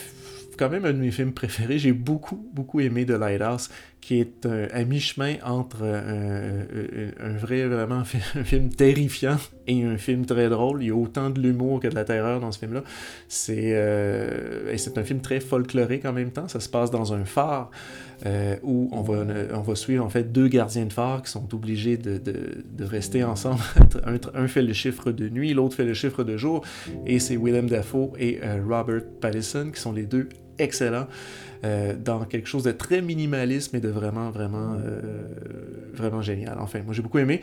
quand 0.57 0.69
même 0.69 0.85
un 0.85 0.93
de 0.93 0.97
mes 0.97 1.11
films 1.11 1.33
préférés. 1.33 1.79
J'ai 1.79 1.93
beaucoup, 1.93 2.49
beaucoup 2.53 2.79
aimé 2.79 3.05
The 3.05 3.11
Lighthouse, 3.11 3.69
qui 4.03 4.19
est 4.19 4.45
un, 4.45 4.67
à 4.71 4.83
mi-chemin 4.83 5.35
entre 5.43 5.83
un, 5.83 7.37
vrai, 7.37 7.65
vraiment, 7.65 8.03
un 8.35 8.43
film 8.43 8.69
terrifiant 8.69 9.37
et 9.67 9.83
un 9.83 9.97
film 9.97 10.25
très 10.25 10.49
drôle. 10.49 10.83
Il 10.83 10.87
y 10.87 10.91
a 10.91 10.95
autant 10.95 11.29
de 11.29 11.39
l'humour 11.39 11.79
que 11.79 11.87
de 11.87 11.95
la 11.95 12.03
terreur 12.03 12.39
dans 12.39 12.51
ce 12.51 12.59
film-là. 12.59 12.83
C'est 13.27 13.73
euh, 13.73 14.75
c'est 14.77 14.97
un 14.97 15.03
film 15.03 15.21
très 15.21 15.39
folklorique 15.39 16.05
en 16.05 16.13
même 16.13 16.31
temps. 16.31 16.47
Ça 16.47 16.59
se 16.59 16.69
passe 16.69 16.91
dans 16.91 17.13
un 17.13 17.25
phare. 17.25 17.71
Euh, 18.25 18.55
où 18.63 18.87
on 18.93 19.01
va, 19.01 19.25
on 19.53 19.61
va 19.61 19.75
suivre 19.75 20.05
en 20.05 20.09
fait 20.09 20.31
deux 20.31 20.47
gardiens 20.47 20.85
de 20.85 20.93
phare 20.93 21.23
qui 21.23 21.31
sont 21.31 21.53
obligés 21.53 21.97
de, 21.97 22.17
de, 22.17 22.85
rester 22.85 23.21
ensemble. 23.21 23.59
un, 24.05 24.17
un, 24.33 24.47
fait 24.47 24.61
le 24.61 24.71
chiffre 24.71 25.11
de 25.11 25.27
nuit, 25.27 25.53
l'autre 25.53 25.75
fait 25.75 25.83
le 25.83 25.93
chiffre 25.93 26.23
de 26.23 26.37
jour, 26.37 26.63
et 27.05 27.19
c'est 27.19 27.35
Willem 27.35 27.67
Dafoe 27.69 28.13
et 28.17 28.39
euh, 28.41 28.61
Robert 28.65 29.01
Pattinson 29.19 29.71
qui 29.73 29.81
sont 29.81 29.91
les 29.91 30.03
deux 30.03 30.29
excellent 30.57 31.07
euh, 31.63 31.93
dans 31.95 32.25
quelque 32.25 32.47
chose 32.47 32.63
de 32.63 32.71
très 32.71 33.01
minimaliste 33.01 33.71
mais 33.71 33.79
de 33.79 33.87
vraiment 33.87 34.31
vraiment 34.31 34.73
euh, 34.73 34.99
vraiment 35.93 36.21
génial. 36.21 36.57
Enfin, 36.59 36.81
moi 36.83 36.93
j'ai 36.93 37.01
beaucoup 37.01 37.19
aimé. 37.19 37.41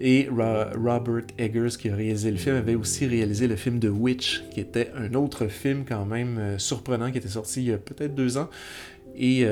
Et 0.00 0.28
Robert 0.30 1.24
Eggers 1.36 1.76
qui 1.78 1.90
a 1.90 1.96
réalisé 1.96 2.30
le 2.30 2.38
film 2.38 2.56
avait 2.56 2.76
aussi 2.76 3.06
réalisé 3.06 3.46
le 3.46 3.56
film 3.56 3.78
The 3.78 3.90
Witch 3.90 4.44
qui 4.52 4.60
était 4.60 4.90
un 4.96 5.12
autre 5.14 5.48
film 5.48 5.84
quand 5.86 6.06
même 6.06 6.38
euh, 6.38 6.58
surprenant 6.58 7.10
qui 7.10 7.18
était 7.18 7.28
sorti 7.28 7.60
il 7.60 7.68
y 7.68 7.72
a 7.72 7.78
peut-être 7.78 8.14
deux 8.14 8.38
ans 8.38 8.48
et 9.20 9.44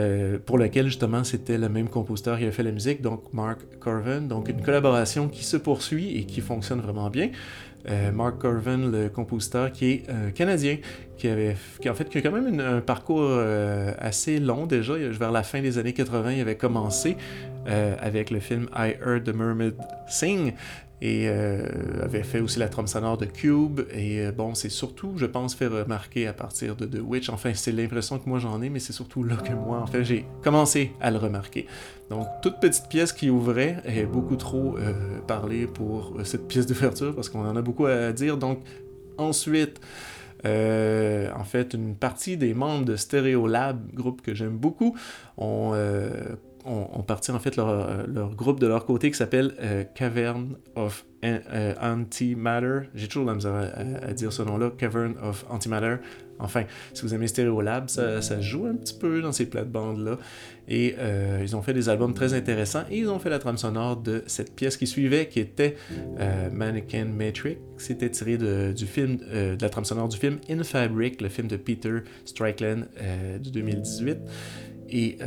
pour 0.45 0.59
lequel 0.59 0.87
justement 0.87 1.25
c'était 1.25 1.59
le 1.59 1.69
même 1.69 1.89
compositeur 1.89 2.39
qui 2.39 2.45
a 2.45 2.53
fait 2.53 2.63
la 2.63 2.71
musique, 2.71 3.03
donc 3.03 3.33
Mark 3.33 3.59
Corvin. 3.81 4.21
Donc 4.21 4.49
une 4.49 4.63
collaboration 4.63 5.27
qui 5.29 5.45
se 5.45 5.57
poursuit 5.57 6.17
et 6.17 6.23
qui 6.23 6.41
fonctionne 6.41 6.81
vraiment 6.81 7.11
bien. 7.11 7.31
Euh, 7.89 8.11
Mark 8.11 8.39
Corvin, 8.39 8.91
le 8.91 9.09
compositeur, 9.09 9.71
qui 9.71 9.87
est 9.93 10.03
euh, 10.09 10.31
canadien, 10.31 10.79
qui 11.17 11.29
avait 11.29 11.57
qui 11.81 11.89
en 11.89 11.95
fait 11.95 12.09
qui 12.09 12.19
a 12.19 12.21
quand 12.21 12.33
même 12.33 12.59
un 12.59 12.81
parcours 12.81 13.21
euh, 13.23 13.93
assez 13.99 14.41
long 14.41 14.67
déjà. 14.67 14.95
Vers 14.97 15.31
la 15.31 15.45
fin 15.45 15.61
des 15.61 15.79
années 15.79 15.93
80, 15.93 16.33
il 16.33 16.41
avait 16.41 16.57
commencé 16.57 17.17
avec 18.01 18.31
le 18.31 18.39
film 18.39 18.69
I 18.77 18.95
Heard 19.05 19.25
the 19.25 19.35
Mermaid 19.35 19.75
Sing, 20.09 20.53
et 21.03 21.29
avait 21.29 22.23
fait 22.23 22.41
aussi 22.41 22.59
la 22.59 22.69
trame 22.69 22.87
sonore 22.87 23.19
de 23.19 23.27
Cube. 23.27 23.81
Et 23.93 24.31
bon, 24.33 24.55
c'est 24.55 24.71
surtout, 24.71 25.13
je 25.17 25.27
pense, 25.27 25.55
fait 25.55 25.67
remarquer 25.67 26.27
à 26.27 26.33
partir 26.33 26.75
de 26.75 26.87
The 26.87 27.01
Witch. 27.03 27.29
Enfin, 27.29 27.53
c'est 27.55 27.73
l'impression 27.73 28.19
que 28.19 28.29
moi 28.29 28.39
j'en 28.39 28.63
ai, 28.63 28.71
mais 28.71 28.79
c'est 28.79 28.93
surtout 28.93 29.23
là 29.23 29.37
que 29.37 29.53
moi, 29.53 29.81
en 29.81 29.87
fait, 29.87 30.05
j'ai 30.05 30.25
commencé 30.43 30.93
à 31.01 31.11
le 31.11 31.19
remarquer. 31.19 31.67
Donc, 32.11 32.27
toute 32.41 32.61
petite 32.61 32.89
pièce 32.89 33.13
qui 33.13 33.31
ouvrait 33.31 33.79
est 33.85 34.07
beaucoup 34.07 34.37
trop 34.37 34.77
euh, 34.79 34.93
parlée 35.27 35.67
pour 35.67 36.15
euh, 36.19 36.25
cette 36.25 36.47
pièce 36.47 36.67
d'ouverture 36.67 37.15
parce 37.15 37.29
qu'on 37.29 37.45
en 37.45 37.57
a 37.57 37.63
beaucoup 37.63 37.87
à 37.87 38.13
dire. 38.13 38.37
Donc, 38.37 38.61
ensuite, 39.19 39.81
euh, 40.45 41.29
en 41.37 41.45
fait, 41.45 41.75
une 41.75 41.97
partie 41.97 42.37
des 42.37 42.55
membres 42.55 42.85
de 42.85 42.97
Stereolab, 42.97 43.93
groupe 43.93 44.23
que 44.23 44.35
j'aime 44.35 44.57
beaucoup, 44.57 44.97
ont, 45.37 45.73
ont, 46.67 47.03
parti 47.03 47.31
en 47.31 47.39
fait 47.39 47.57
leur, 47.57 48.07
leur, 48.07 48.35
groupe 48.35 48.61
de 48.61 48.67
leur 48.67 48.85
côté 48.85 49.11
qui 49.11 49.17
s'appelle 49.17 49.55
Cavern 49.95 50.57
of 50.75 51.07
Antimatter. 51.81 52.89
J'ai 52.95 53.09
toujours 53.09 53.27
la 53.27 53.35
misère 53.35 53.73
à, 54.03 54.13
dire 54.13 54.33
ce 54.33 54.43
nom-là, 54.43 54.71
Cavern 54.77 55.15
of 55.23 55.45
Antimatter. 55.49 55.97
Enfin, 56.39 56.65
si 56.93 57.03
vous 57.03 57.15
aimez 57.15 57.29
Stereolab, 57.29 57.89
ça, 57.89 58.21
ça 58.21 58.41
joue 58.41 58.67
un 58.67 58.75
petit 58.75 58.95
peu 58.95 59.23
dans 59.23 59.33
ces 59.33 59.47
plates-bandes-là. 59.47 60.19
Et 60.69 60.97
euh, 60.99 61.41
ils 61.43 61.55
ont 61.57 61.63
fait 61.63 61.73
des 61.73 61.89
albums 61.89 62.13
très 62.13 62.35
intéressants 62.35 62.85
et 62.91 62.99
ils 62.99 63.09
ont 63.09 63.19
fait 63.19 63.31
la 63.31 63.39
trame 63.39 63.57
sonore 63.57 63.97
de 63.97 64.23
cette 64.27 64.55
pièce 64.55 64.77
qui 64.77 64.87
suivait, 64.87 65.29
qui 65.29 65.41
était 65.41 65.77
euh, 66.19 66.51
Mannequin 66.51 67.05
Matrix. 67.05 67.59
C'était 67.79 68.11
tiré 68.11 68.37
de, 68.37 68.73
du 68.77 68.87
film, 68.87 69.19
euh, 69.29 69.57
de 69.57 69.63
la 69.63 69.71
trame 69.71 69.85
sonore 69.85 70.09
du 70.09 70.17
film 70.17 70.39
In 70.51 70.63
Fabric, 70.65 71.21
le 71.21 71.29
film 71.29 71.49
de 71.49 71.57
Peter 71.57 71.99
Strickland 72.25 72.87
de 73.41 73.51
2018. 73.51 74.19
Et 74.91 75.19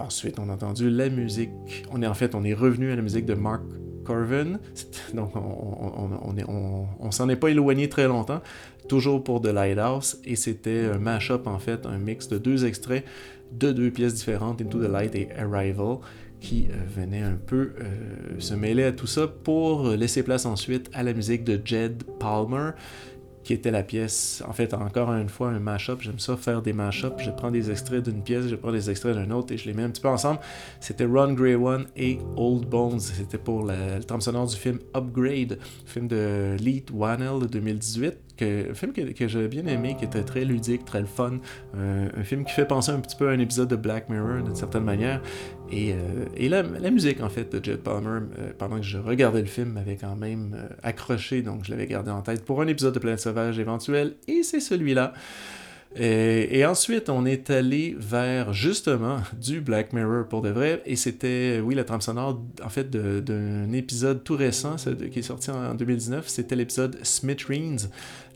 ensuite, 0.00 0.38
on 0.38 0.48
a 0.48 0.52
entendu 0.52 0.90
la 0.90 1.08
musique. 1.08 1.84
On 1.90 2.02
est 2.02 2.06
en 2.06 2.14
fait, 2.14 2.34
on 2.34 2.44
est 2.44 2.54
revenu 2.54 2.90
à 2.90 2.96
la 2.96 3.02
musique 3.02 3.26
de 3.26 3.34
Mark 3.34 3.62
Corvin. 4.04 4.58
Donc, 5.14 5.34
on, 5.36 5.40
on, 5.40 6.34
on, 6.48 6.86
on 7.00 7.10
s'en 7.10 7.28
est 7.28 7.36
pas 7.36 7.48
éloigné 7.48 7.88
très 7.88 8.06
longtemps 8.06 8.40
toujours 8.88 9.22
pour 9.24 9.40
The 9.40 9.46
Lighthouse, 9.46 10.20
et 10.24 10.36
c'était 10.36 10.90
un 10.92 10.98
mash-up 10.98 11.46
en 11.46 11.58
fait, 11.58 11.86
un 11.86 11.98
mix 11.98 12.28
de 12.28 12.38
deux 12.38 12.64
extraits 12.66 13.04
de 13.52 13.72
deux 13.72 13.90
pièces 13.90 14.14
différentes, 14.14 14.60
Into 14.60 14.78
the 14.82 14.90
Light 14.90 15.14
et 15.14 15.28
Arrival, 15.38 15.98
qui 16.40 16.66
euh, 16.68 16.74
venaient 16.94 17.22
un 17.22 17.36
peu 17.46 17.72
euh, 17.80 18.38
se 18.38 18.54
mêler 18.54 18.84
à 18.84 18.92
tout 18.92 19.06
ça 19.06 19.26
pour 19.26 19.88
laisser 19.90 20.22
place 20.22 20.44
ensuite 20.44 20.90
à 20.92 21.02
la 21.02 21.12
musique 21.12 21.44
de 21.44 21.60
Jed 21.64 22.02
Palmer, 22.18 22.72
qui 23.44 23.52
était 23.52 23.70
la 23.70 23.82
pièce, 23.82 24.42
en 24.48 24.52
fait, 24.52 24.74
encore 24.74 25.12
une 25.12 25.28
fois, 25.28 25.50
un 25.50 25.60
mash-up. 25.60 26.00
J'aime 26.00 26.18
ça, 26.18 26.36
faire 26.36 26.62
des 26.62 26.72
mash-ups. 26.72 27.22
Je 27.22 27.30
prends 27.30 27.50
des 27.50 27.70
extraits 27.70 28.02
d'une 28.02 28.22
pièce, 28.22 28.48
je 28.48 28.56
prends 28.56 28.72
des 28.72 28.90
extraits 28.90 29.16
d'une 29.16 29.32
autre 29.32 29.52
et 29.52 29.58
je 29.58 29.66
les 29.66 29.74
mets 29.74 29.82
un 29.82 29.90
petit 29.90 30.02
peu 30.02 30.08
ensemble. 30.08 30.40
C'était 30.80 31.04
Ron 31.04 31.34
Gray 31.34 31.54
One 31.54 31.86
et 31.96 32.18
Old 32.36 32.66
Bones. 32.66 33.00
C'était 33.00 33.38
pour 33.38 33.64
le, 33.64 33.74
le 33.98 34.20
sonore 34.20 34.46
du 34.46 34.56
film 34.56 34.78
Upgrade, 34.96 35.58
film 35.84 36.08
de 36.08 36.56
Lee 36.58 36.84
Wannell 36.92 37.40
de 37.40 37.46
2018 37.46 38.24
un 38.42 38.74
film 38.74 38.92
que, 38.92 39.12
que 39.12 39.28
j'ai 39.28 39.48
bien 39.48 39.66
aimé, 39.66 39.96
qui 39.98 40.04
était 40.04 40.22
très 40.22 40.44
ludique, 40.44 40.84
très 40.84 41.04
fun. 41.04 41.38
Euh, 41.76 42.08
un 42.16 42.22
film 42.24 42.44
qui 42.44 42.52
fait 42.52 42.66
penser 42.66 42.90
un 42.90 43.00
petit 43.00 43.16
peu 43.16 43.28
à 43.28 43.32
un 43.32 43.38
épisode 43.38 43.68
de 43.68 43.76
Black 43.76 44.08
Mirror 44.08 44.42
d'une 44.42 44.56
certaine 44.56 44.84
manière. 44.84 45.20
Et, 45.70 45.92
euh, 45.92 46.26
et 46.36 46.48
la, 46.48 46.62
la, 46.62 46.90
musique, 46.90 47.22
en 47.22 47.28
fait, 47.28 47.50
de 47.54 47.64
Jet 47.64 47.82
Palmer, 47.82 48.20
euh, 48.38 48.52
pendant 48.56 48.76
que 48.76 48.82
je 48.82 48.98
regardais 48.98 49.40
le 49.40 49.46
film, 49.46 49.70
m'avait 49.72 49.96
quand 49.96 50.16
même 50.16 50.68
accroché, 50.82 51.42
donc 51.42 51.64
je 51.64 51.70
l'avais 51.70 51.86
gardé 51.86 52.10
en 52.10 52.22
tête 52.22 52.44
pour 52.44 52.60
un 52.60 52.66
épisode 52.66 52.94
de 52.94 52.98
Planète 52.98 53.20
Sauvage 53.20 53.58
éventuel. 53.58 54.14
Et 54.28 54.42
c'est 54.42 54.60
celui-là. 54.60 55.14
Et, 55.96 56.64
ensuite, 56.66 57.08
on 57.08 57.24
est 57.24 57.50
allé 57.50 57.94
vers 57.98 58.52
justement 58.52 59.18
du 59.40 59.60
Black 59.60 59.92
Mirror 59.92 60.26
pour 60.28 60.42
de 60.42 60.48
vrai. 60.48 60.82
Et 60.86 60.96
c'était, 60.96 61.60
oui, 61.62 61.74
la 61.74 61.84
trame 61.84 62.00
sonore, 62.00 62.42
en 62.64 62.68
fait, 62.68 62.90
d'un 62.90 63.72
épisode 63.72 64.24
tout 64.24 64.36
récent 64.36 64.76
qui 65.10 65.18
est 65.18 65.22
sorti 65.22 65.50
en 65.50 65.74
2019. 65.74 66.26
C'était 66.26 66.56
l'épisode 66.56 66.98
Smithereens, 67.02 67.88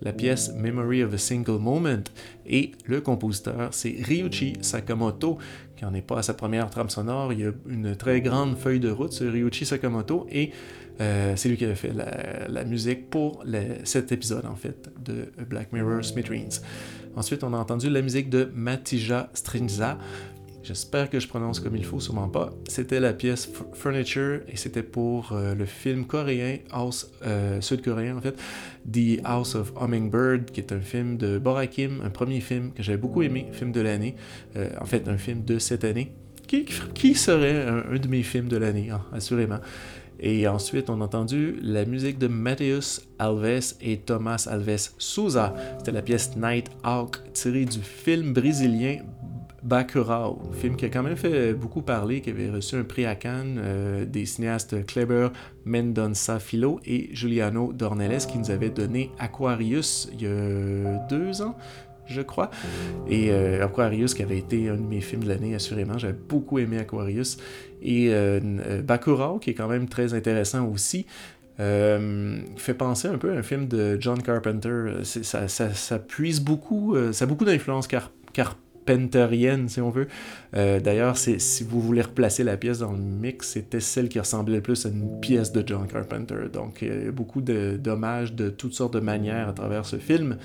la 0.03 0.13
pièce 0.13 0.53
Memory 0.55 1.03
of 1.03 1.15
a 1.15 1.19
Single 1.19 1.59
Moment. 1.59 2.05
Et 2.47 2.73
le 2.85 3.01
compositeur, 3.01 3.71
c'est 3.73 3.97
Ryuichi 4.03 4.55
Sakamoto, 4.61 5.39
qui 5.77 5.85
n'en 5.85 5.95
est 5.95 6.03
pas 6.03 6.19
à 6.19 6.23
sa 6.23 6.35
première 6.35 6.71
trame 6.71 6.91
sonore. 6.91 7.33
Il 7.33 7.41
y 7.41 7.45
a 7.45 7.53
une 7.69 7.97
très 7.97 8.21
grande 8.21 8.57
feuille 8.57 8.81
de 8.81 8.91
route 8.91 9.13
sur 9.13 9.33
Ryuichi 9.33 9.67
Sakamoto. 9.67 10.29
Et 10.31 10.53
euh, 11.01 11.35
c'est 11.37 11.49
lui 11.49 11.57
qui 11.57 11.65
avait 11.65 11.75
fait 11.75 11.93
la, 11.93 12.65
musique 12.65 13.11
pour 13.11 13.45
cet 13.85 14.13
épisode, 14.13 14.47
en 14.47 14.57
fait, 14.57 14.91
de 15.05 15.27
Black 15.45 15.73
Mirror 15.73 16.05
Smithereens. 16.05 16.61
Ensuite, 17.19 17.43
on 17.43 17.53
a 17.53 17.57
entendu 17.57 17.91
la 17.91 18.01
musique 18.01 18.31
de 18.31 18.49
Matija 18.55 19.29
Strinza. 19.35 19.99
J'espère 20.63 21.11
que 21.11 21.19
je 21.19 21.27
prononce 21.27 21.59
comme 21.59 21.75
il 21.75 21.85
faut, 21.85 21.99
sûrement 21.99 22.29
pas. 22.29 22.51
C'était 22.69 23.01
la 23.01 23.13
pièce 23.13 23.51
Furniture 23.75 24.43
et 24.47 24.57
c'était 24.57 24.85
pour 24.85 25.33
euh, 25.33 25.57
le 25.57 25.67
film 25.67 26.07
coréen, 26.07 26.59
House, 26.71 27.11
euh, 27.27 27.61
sud-coréen 27.61 28.19
en 28.19 28.21
fait, 28.21 28.37
The 28.89 29.21
House 29.25 29.57
of 29.57 29.73
Hummingbird, 29.81 30.53
qui 30.53 30.61
est 30.61 30.71
un 30.71 30.79
film 30.79 31.17
de 31.17 31.39
Borakim, 31.39 32.03
un 32.05 32.11
premier 32.11 32.41
film 32.41 32.71
que 32.73 32.85
j'avais 32.85 32.99
beaucoup 32.99 33.23
aimé, 33.23 33.49
film 33.51 33.73
de 33.73 33.81
l'année, 33.81 34.15
en 34.81 34.85
fait 34.85 35.09
un 35.09 35.19
film 35.19 35.43
de 35.43 35.59
cette 35.59 35.83
année, 35.83 36.13
qui, 36.47 37.15
serait 37.17 37.67
un, 37.67 37.99
de 37.99 38.09
mes 38.09 38.23
films 38.23 38.49
de 38.49 38.57
l'année, 38.57 38.91
hein, 38.91 39.03
assurément. 39.13 39.59
Et 40.21 40.49
ensuite, 40.49 40.91
on 40.91 41.01
a 41.01 41.05
entendu 41.05 41.59
la 41.63 41.85
musique 41.85 42.19
de 42.19 42.27
Mateus 42.27 43.03
Alves 43.19 43.75
et 43.81 43.99
Thomas 43.99 44.49
Alves 44.51 44.91
Souza. 44.99 45.55
C'était 45.79 45.93
la 45.93 46.03
pièce 46.03 46.37
Night 46.37 46.71
Hawk 46.83 47.19
tirée 47.33 47.65
du 47.65 47.81
film 47.81 48.33
brésilien 48.33 48.99
Bacurau, 49.63 50.41
film 50.53 50.77
qui 50.77 50.85
a 50.85 50.89
quand 50.89 51.03
même 51.03 51.17
fait 51.17 51.53
beaucoup 51.53 51.83
parler, 51.83 52.21
qui 52.21 52.31
avait 52.31 52.49
reçu 52.49 52.77
un 52.77 52.85
prix 52.85 53.07
à 53.07 53.17
Cannes 53.17 53.61
euh, 53.63 54.05
des 54.05 54.25
cinéastes 54.25 54.87
Kleber 54.87 55.31
Mendonça 55.65 56.39
Filo 56.39 56.81
et 56.87 57.11
Giuliano 57.13 57.73
Dornelles 57.73 58.25
qui 58.27 58.39
nous 58.39 58.53
avaient 58.53 58.71
donné 58.71 59.11
Aquarius 59.19 60.09
il 60.13 60.23
y 60.23 60.27
a 60.27 61.07
deux 61.09 61.43
ans, 61.43 61.57
je 62.09 62.23
crois. 62.23 62.51
Et 63.09 63.31
euh, 63.31 63.65
Aquarius, 63.65 64.15
qui 64.15 64.23
avait 64.23 64.39
été 64.39 64.69
un 64.69 64.77
de 64.77 64.83
mes 64.83 65.01
films 65.01 65.25
de 65.25 65.29
l'année, 65.29 65.55
assurément. 65.55 65.99
J'avais 65.99 66.17
beaucoup 66.29 66.59
aimé 66.59 66.79
Aquarius. 66.79 67.39
Et 67.83 68.09
euh, 68.11 68.41
euh 68.67 69.39
qui 69.41 69.51
est 69.51 69.55
quand 69.55 69.69
même 69.69 69.89
très 69.89 70.15
intéressant 70.15 70.67
aussi. 70.69 71.07
Euh, 71.61 72.39
fait 72.57 72.75
penser 72.75 73.09
un 73.09 73.19
peu 73.19 73.33
à 73.33 73.39
un 73.39 73.43
film 73.43 73.67
de 73.67 73.97
John 74.01 74.23
Carpenter. 74.23 75.03
Ça, 75.03 75.49
ça, 75.49 75.75
ça, 75.75 75.99
puise 75.99 76.41
beaucoup, 76.41 76.97
ça 77.13 77.25
a 77.25 77.29
beaucoup 77.29 77.45
d'influence 77.45 77.89
car, 77.89 78.11
carpenterienne, 78.89 79.69
si 79.69 79.81
on 79.81 79.91
veut. 79.91 80.09
D'ailleurs, 80.53 81.17
si 81.17 81.65
vous 81.65 81.81
voulez 81.81 82.03
replacer 82.03 82.45
la 82.45 82.57
pièce 82.57 82.79
dans 82.79 82.93
le 82.93 82.99
mix, 82.99 83.51
c'était 83.51 83.81
celle 83.81 84.09
qui 84.09 84.19
ressemblait 84.19 84.57
le 84.57 84.63
plus 84.63 84.87
à 84.87 84.89
une 84.89 85.21
pièce 85.21 85.53
de 85.53 85.63
John 85.67 85.87
Carpenter. 85.87 86.49
Donc, 86.53 86.85
beaucoup 87.13 87.41
d'hommages 87.41 88.33
de, 88.33 88.45
de, 88.45 88.51
toutes 88.51 88.75
sortes 88.75 88.95
de 88.95 89.01
manières 89.01 89.49
à 89.49 89.53
travers 89.53 89.85
ce 89.85 89.97
film, 89.97 90.37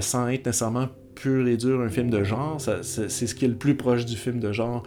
sans 0.00 0.28
être 0.28 0.46
nécessairement 0.46 0.88
pur 1.14 1.46
et 1.46 1.56
dur 1.56 1.80
un 1.80 1.88
film 1.88 2.10
de 2.10 2.22
genre. 2.22 2.60
C'est 2.60 3.08
ce 3.08 3.34
qui 3.34 3.44
est 3.44 3.48
le 3.48 3.54
plus 3.54 3.76
proche 3.76 4.04
du 4.04 4.16
film 4.16 4.40
de 4.40 4.52
genre 4.52 4.82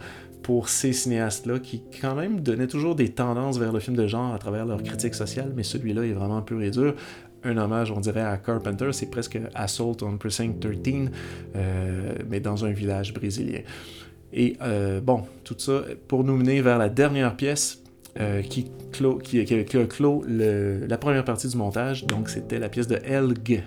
pour 0.48 0.70
ces 0.70 0.94
cinéastes-là 0.94 1.58
qui, 1.58 1.82
quand 2.00 2.14
même, 2.14 2.40
donnaient 2.40 2.68
toujours 2.68 2.94
des 2.94 3.10
tendances 3.10 3.58
vers 3.58 3.70
le 3.70 3.80
film 3.80 3.94
de 3.94 4.06
genre 4.06 4.32
à 4.32 4.38
travers 4.38 4.64
leur 4.64 4.82
critique 4.82 5.14
sociale, 5.14 5.52
mais 5.54 5.62
celui-là 5.62 6.04
est 6.06 6.14
vraiment 6.14 6.40
pur 6.40 6.62
et 6.62 6.70
dur. 6.70 6.94
Un 7.44 7.58
hommage, 7.58 7.90
on 7.90 8.00
dirait, 8.00 8.22
à 8.22 8.38
Carpenter, 8.38 8.88
c'est 8.92 9.10
presque 9.10 9.38
Assault 9.54 9.98
on 10.00 10.16
Precinct 10.16 10.54
13, 10.58 11.10
euh, 11.54 12.14
mais 12.30 12.40
dans 12.40 12.64
un 12.64 12.70
village 12.70 13.12
brésilien. 13.12 13.60
Et 14.32 14.56
euh, 14.62 15.02
bon, 15.02 15.24
tout 15.44 15.56
ça 15.58 15.82
pour 16.08 16.24
nous 16.24 16.38
mener 16.38 16.62
vers 16.62 16.78
la 16.78 16.88
dernière 16.88 17.36
pièce 17.36 17.82
euh, 18.18 18.40
qui, 18.40 18.70
clôt, 18.90 19.18
qui, 19.18 19.44
le, 19.44 20.86
la 20.86 20.96
première 20.96 21.26
partie 21.26 21.48
du 21.48 21.58
montage. 21.58 22.06
Donc, 22.06 22.30
c'était 22.30 22.58
la 22.58 22.70
pièce 22.70 22.86
de 22.86 22.96
Elg, 23.04 23.64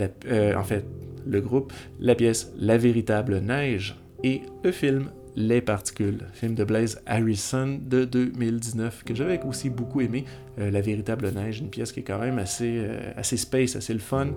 euh, 0.00 0.54
en 0.56 0.64
fait, 0.64 0.84
le 1.24 1.40
groupe, 1.40 1.72
la 2.00 2.16
pièce 2.16 2.52
La 2.58 2.76
véritable 2.76 3.38
neige 3.38 4.01
et 4.22 4.42
le 4.62 4.72
film 4.72 5.10
Les 5.34 5.62
particules, 5.62 6.26
film 6.34 6.54
de 6.54 6.62
Blaise 6.62 7.00
Harrison 7.06 7.80
de 7.80 8.04
2019 8.04 9.02
que 9.02 9.14
j'avais 9.14 9.40
aussi 9.44 9.70
beaucoup 9.70 10.02
aimé. 10.02 10.24
Euh, 10.58 10.70
La 10.70 10.82
véritable 10.82 11.30
neige, 11.30 11.60
une 11.60 11.70
pièce 11.70 11.90
qui 11.90 12.00
est 12.00 12.02
quand 12.02 12.18
même 12.18 12.38
assez, 12.38 12.78
euh, 12.78 13.12
assez 13.16 13.38
space, 13.38 13.74
assez 13.76 13.94
le 13.94 14.00
fun, 14.00 14.32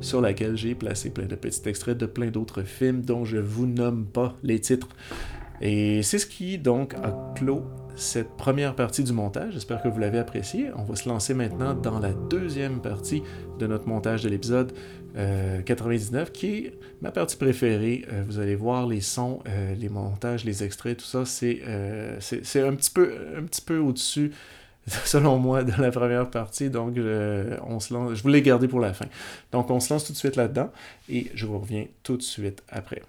sur 0.00 0.22
laquelle 0.22 0.56
j'ai 0.56 0.74
placé 0.74 1.10
plein 1.10 1.26
de 1.26 1.34
petits 1.34 1.68
extraits 1.68 1.98
de 1.98 2.06
plein 2.06 2.30
d'autres 2.30 2.62
films 2.62 3.02
dont 3.02 3.26
je 3.26 3.36
vous 3.36 3.66
nomme 3.66 4.06
pas 4.06 4.36
les 4.42 4.58
titres. 4.58 4.88
Et 5.60 6.02
c'est 6.02 6.18
ce 6.18 6.26
qui 6.26 6.56
donc 6.58 6.94
a 6.94 7.34
clos 7.34 7.64
cette 7.98 8.36
première 8.36 8.74
partie 8.76 9.02
du 9.02 9.12
montage. 9.12 9.54
J'espère 9.54 9.82
que 9.82 9.88
vous 9.88 9.98
l'avez 9.98 10.18
apprécié. 10.18 10.70
On 10.76 10.84
va 10.84 10.94
se 10.94 11.08
lancer 11.08 11.34
maintenant 11.34 11.74
dans 11.74 11.98
la 11.98 12.12
deuxième 12.12 12.80
partie 12.80 13.22
de 13.58 13.66
notre 13.66 13.88
montage 13.88 14.22
de 14.22 14.28
l'épisode 14.28 14.72
euh, 15.16 15.62
99, 15.62 16.32
qui 16.32 16.46
est 16.46 16.72
ma 17.00 17.10
partie 17.10 17.36
préférée. 17.36 18.04
Euh, 18.12 18.22
vous 18.26 18.38
allez 18.38 18.54
voir 18.54 18.86
les 18.86 19.00
sons, 19.00 19.40
euh, 19.48 19.74
les 19.74 19.88
montages, 19.88 20.44
les 20.44 20.62
extraits, 20.62 20.98
tout 20.98 21.04
ça, 21.04 21.24
c'est 21.24 21.62
un 21.64 22.74
petit 22.74 22.90
peu, 22.90 23.10
peu 23.66 23.78
au-dessus 23.78 24.32
selon 24.86 25.38
moi, 25.38 25.64
de 25.64 25.72
la 25.80 25.90
première 25.90 26.30
partie. 26.30 26.70
Donc, 26.70 26.96
on 26.96 27.80
se 27.80 27.94
lance, 27.94 28.14
je 28.14 28.22
voulais 28.22 28.42
garder 28.42 28.68
pour 28.68 28.80
la 28.80 28.92
fin. 28.92 29.06
Donc, 29.52 29.70
on 29.70 29.80
se 29.80 29.92
lance 29.92 30.04
tout 30.04 30.12
de 30.12 30.18
suite 30.18 30.36
là-dedans 30.36 30.70
et 31.08 31.26
je 31.34 31.46
vous 31.46 31.58
reviens 31.58 31.86
tout 32.02 32.16
de 32.16 32.22
suite 32.22 32.62
après. 32.68 33.02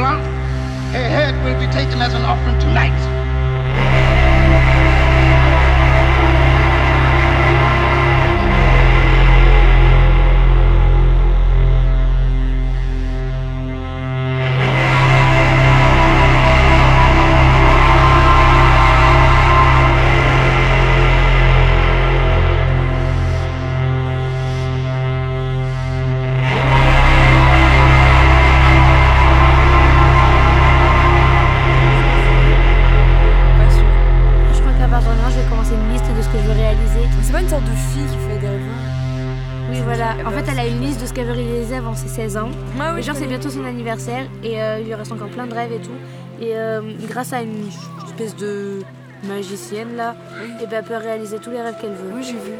Blanc? 0.00 0.29
Ses 42.00 42.08
16 42.08 42.36
ans. 42.38 42.50
Ah 42.80 42.92
oui, 42.94 43.00
et 43.00 43.02
genre, 43.02 43.16
c'est 43.16 43.26
bientôt 43.26 43.50
son 43.50 43.64
anniversaire 43.64 44.26
et 44.42 44.60
euh, 44.60 44.78
il 44.80 44.86
lui 44.86 44.94
reste 44.94 45.12
encore 45.12 45.28
plein 45.28 45.46
de 45.46 45.54
rêves 45.54 45.72
et 45.72 45.80
tout. 45.80 45.90
Et 46.40 46.56
euh, 46.56 46.80
grâce 47.08 47.32
à 47.32 47.42
une 47.42 47.68
espèce 48.06 48.34
de 48.36 48.80
magicienne 49.28 49.96
là, 49.96 50.16
et 50.60 50.66
ben, 50.66 50.78
elle 50.78 50.84
peut 50.84 50.96
réaliser 50.96 51.38
tous 51.38 51.50
les 51.50 51.60
rêves 51.60 51.76
qu'elle 51.80 51.92
veut. 51.92 52.12
Oui, 52.14 52.22
j'ai 52.22 52.32
vu. 52.32 52.56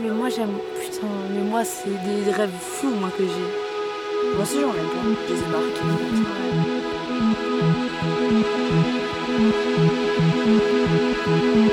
Mais 0.00 0.10
moi, 0.10 0.28
j'aime. 0.28 0.58
Putain, 0.80 1.06
mais 1.32 1.42
moi, 1.42 1.64
c'est 1.64 1.88
des 1.88 2.30
rêves 2.32 2.50
fous 2.60 2.94
moi 3.00 3.10
que 3.16 3.22
j'ai. 3.22 4.34
Moi 4.34 4.42
aussi, 4.42 4.60
j'en 4.60 4.70
ai 4.70 4.72
plein. 4.72 5.14
Je 5.28 5.34
les 5.34 5.40
ai 5.40 5.46
marqués. 11.54 11.63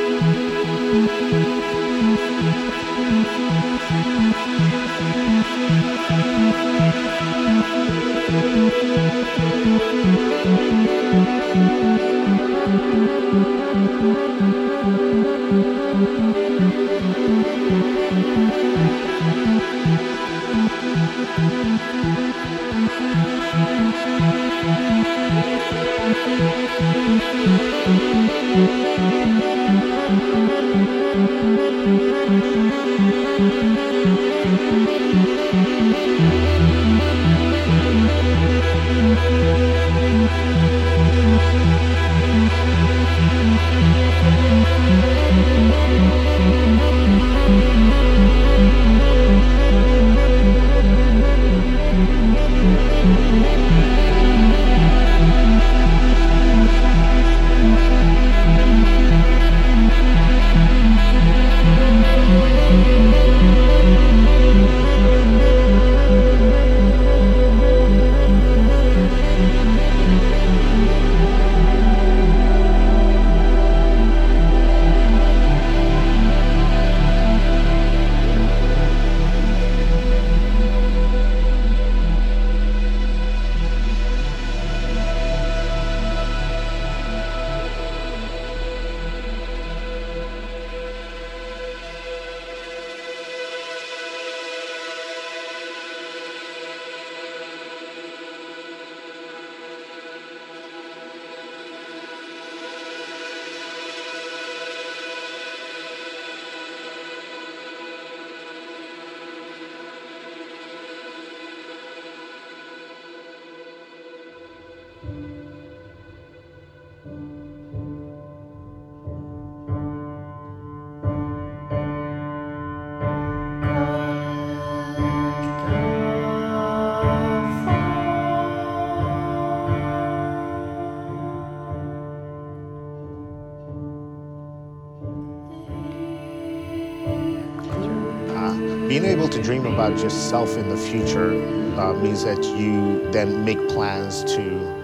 Being 138.92 139.06
able 139.06 139.30
to 139.30 139.42
dream 139.42 139.66
about 139.66 139.98
yourself 140.00 140.58
in 140.58 140.68
the 140.68 140.76
future 140.76 141.32
uh, 141.80 141.94
means 141.94 142.26
that 142.26 142.44
you 142.44 143.10
then 143.12 143.46
make 143.46 143.58
plans 143.70 144.22
to 144.26 144.80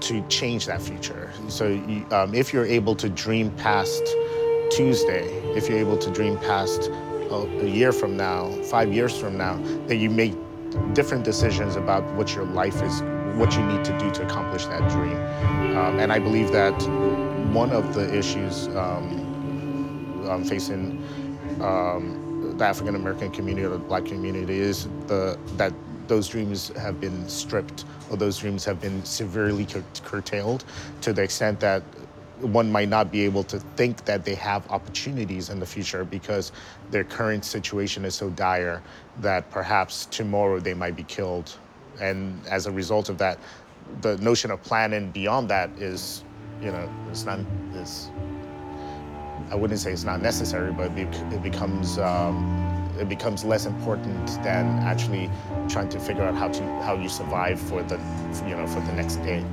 to 0.00 0.26
change 0.28 0.64
that 0.64 0.80
future. 0.80 1.30
So 1.48 1.68
you, 1.68 2.06
um, 2.10 2.34
if 2.34 2.54
you're 2.54 2.64
able 2.64 2.94
to 2.96 3.10
dream 3.10 3.50
past 3.52 4.02
Tuesday, 4.70 5.28
if 5.54 5.68
you're 5.68 5.78
able 5.78 5.98
to 5.98 6.10
dream 6.10 6.38
past 6.38 6.88
a, 7.30 7.34
a 7.34 7.66
year 7.66 7.92
from 7.92 8.16
now, 8.16 8.50
five 8.62 8.90
years 8.92 9.14
from 9.14 9.36
now, 9.36 9.56
then 9.86 10.00
you 10.00 10.08
make 10.08 10.34
different 10.92 11.24
decisions 11.24 11.76
about 11.76 12.04
what 12.14 12.34
your 12.34 12.44
life 12.44 12.82
is, 12.82 13.02
what 13.36 13.54
you 13.56 13.64
need 13.64 13.84
to 13.84 13.98
do 13.98 14.10
to 14.12 14.24
accomplish 14.24 14.66
that 14.66 14.88
dream. 14.90 15.16
Um, 15.76 15.98
and 15.98 16.12
I 16.12 16.18
believe 16.18 16.52
that 16.52 16.74
one 17.52 17.70
of 17.70 17.94
the 17.94 18.16
issues 18.16 18.68
um, 18.68 20.44
facing 20.44 21.04
um, 21.60 22.54
the 22.56 22.64
African 22.64 22.94
American 22.94 23.30
community 23.30 23.66
or 23.66 23.70
the 23.70 23.78
black 23.78 24.04
community 24.04 24.58
is 24.58 24.88
the 25.06 25.38
that 25.56 25.72
those 26.06 26.28
dreams 26.28 26.68
have 26.76 27.00
been 27.00 27.26
stripped 27.28 27.84
or 28.10 28.16
those 28.16 28.38
dreams 28.38 28.64
have 28.64 28.80
been 28.80 29.04
severely 29.04 29.64
cur- 29.64 29.84
curtailed 30.04 30.64
to 31.00 31.12
the 31.12 31.22
extent 31.22 31.60
that 31.60 31.82
one 32.44 32.70
might 32.70 32.88
not 32.88 33.10
be 33.10 33.22
able 33.22 33.42
to 33.44 33.58
think 33.58 34.04
that 34.04 34.24
they 34.24 34.34
have 34.34 34.70
opportunities 34.70 35.50
in 35.50 35.60
the 35.60 35.66
future 35.66 36.04
because 36.04 36.52
their 36.90 37.04
current 37.04 37.44
situation 37.44 38.04
is 38.04 38.14
so 38.14 38.30
dire 38.30 38.82
that 39.20 39.50
perhaps 39.50 40.06
tomorrow 40.06 40.60
they 40.60 40.74
might 40.74 40.96
be 40.96 41.04
killed. 41.04 41.56
And 42.00 42.44
as 42.46 42.66
a 42.66 42.72
result 42.72 43.08
of 43.08 43.18
that, 43.18 43.38
the 44.00 44.16
notion 44.18 44.50
of 44.50 44.62
planning 44.62 45.10
beyond 45.10 45.48
that 45.50 45.70
is, 45.78 46.24
you 46.60 46.70
know, 46.70 46.88
it's 47.10 47.24
not, 47.24 47.40
is, 47.74 48.10
I 49.50 49.54
wouldn't 49.54 49.80
say 49.80 49.92
it's 49.92 50.04
not 50.04 50.20
necessary, 50.20 50.72
but 50.72 50.90
it, 50.98 51.42
becomes, 51.42 51.98
um, 51.98 52.94
it 52.98 53.08
becomes 53.08 53.44
less 53.44 53.66
important 53.66 54.26
than 54.42 54.66
actually 54.80 55.30
trying 55.68 55.88
to 55.90 56.00
figure 56.00 56.24
out 56.24 56.34
how 56.34 56.48
to, 56.48 56.62
how 56.82 56.94
you 56.94 57.08
survive 57.08 57.60
for 57.60 57.82
the, 57.82 57.96
you 58.46 58.56
know, 58.56 58.66
for 58.66 58.80
the 58.80 58.92
next 58.92 59.16
day. 59.16 59.44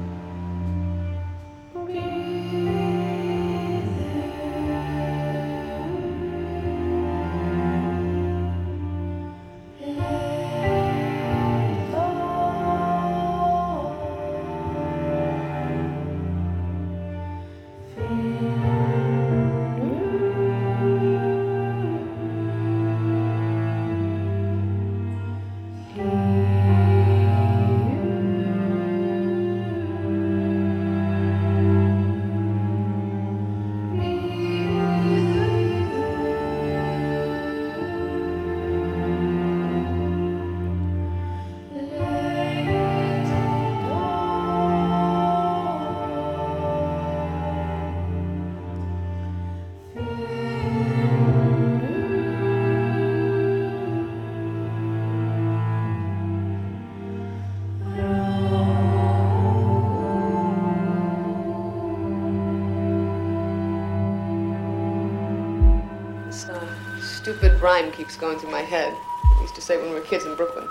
Rhyme 67.61 67.91
keeps 67.91 68.17
going 68.17 68.39
through 68.39 68.51
my 68.51 68.61
head. 68.61 68.97
We 69.35 69.41
used 69.41 69.55
to 69.55 69.61
say 69.61 69.77
when 69.77 69.89
we 69.89 69.95
were 69.95 70.01
kids 70.01 70.25
in 70.25 70.35
Brooklyn. 70.35 70.67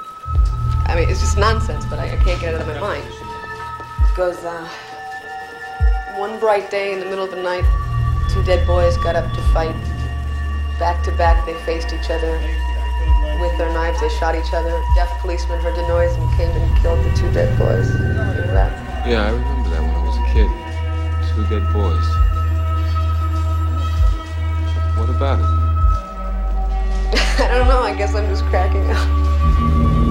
I 0.87 0.97
mean, 0.97 1.09
it's 1.09 1.21
just 1.21 1.39
nonsense, 1.39 1.87
but 1.87 1.99
I, 1.99 2.07
I 2.07 2.17
can't 2.17 2.41
get 2.41 2.55
it 2.55 2.61
out 2.61 2.63
of 2.63 2.67
my 2.67 2.81
mind. 2.81 3.05
It 3.07 4.17
goes, 4.17 4.37
uh, 4.45 4.69
one 6.19 6.39
bright 6.41 6.71
day 6.71 6.93
in 6.93 6.99
the 6.99 7.07
middle 7.07 7.25
of 7.25 7.31
the 7.31 7.41
night, 7.41 7.65
two 8.29 8.43
dead 8.43 8.67
boys 8.67 8.97
got 8.99 9.15
up 9.15 9.33
to 9.33 9.43
fight. 9.55 9.75
Back 10.79 11.05
to 11.05 11.13
back, 11.13 11.47
they 11.47 11.55
faced 11.63 11.93
each 11.93 12.11
other. 12.11 12.33
With 13.41 13.57
their 13.57 13.73
knives, 13.73 14.01
they 14.01 14.09
shot 14.19 14.35
each 14.35 14.53
other. 14.53 14.83
Deaf 14.95 15.09
policeman 15.21 15.61
heard 15.61 15.77
the 15.77 15.87
noise 15.87 16.15
and 16.17 16.29
came 16.37 16.51
and 16.51 16.79
killed 16.83 17.05
the 17.05 17.17
two 17.17 17.31
dead 17.33 17.57
boys. 17.59 17.89
Yeah, 19.07 19.27
I 19.27 19.31
remember 19.31 19.71
that 19.71 19.81
when 19.81 19.95
I 19.95 20.03
was 20.05 20.17
a 20.19 20.27
kid. 20.35 20.51
Two 21.31 21.47
dead 21.49 21.65
boys. 21.73 22.07
What 24.99 25.09
about 25.09 25.39
it? 25.39 25.60
Guess 28.01 28.15
I'm 28.15 28.27
just 28.31 28.47
cracking 28.47 28.91
up. 28.91 30.10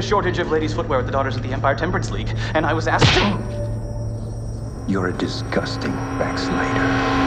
A 0.00 0.02
shortage 0.02 0.38
of 0.38 0.50
ladies' 0.50 0.72
footwear 0.72 0.98
at 1.00 1.04
the 1.04 1.12
Daughters 1.12 1.36
of 1.36 1.42
the 1.42 1.52
Empire 1.52 1.74
Temperance 1.74 2.10
League, 2.10 2.34
and 2.54 2.64
I 2.64 2.72
was 2.72 2.88
asked. 2.88 3.06
You're 4.88 5.08
a 5.08 5.12
disgusting 5.12 5.92
backslider. 6.16 7.19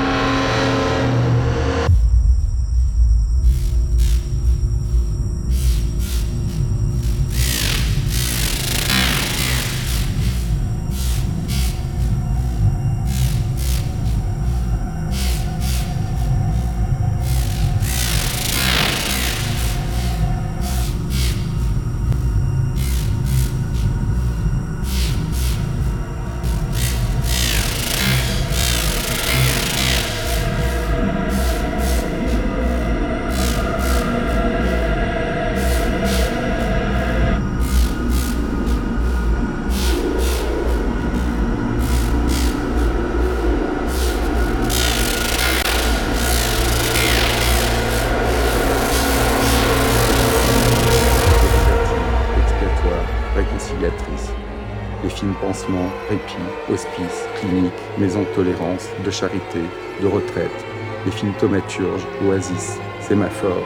Répit, 56.14 56.72
hospice, 56.72 57.28
clinique, 57.40 57.74
maison 57.98 58.22
de 58.22 58.36
tolérance, 58.36 58.90
de 59.04 59.12
charité, 59.12 59.62
de 60.02 60.08
retraite. 60.08 60.66
Les 61.06 61.12
films 61.12 61.34
thaumaturge, 61.40 62.06
oasis, 62.26 62.78
sémaphore. 63.02 63.64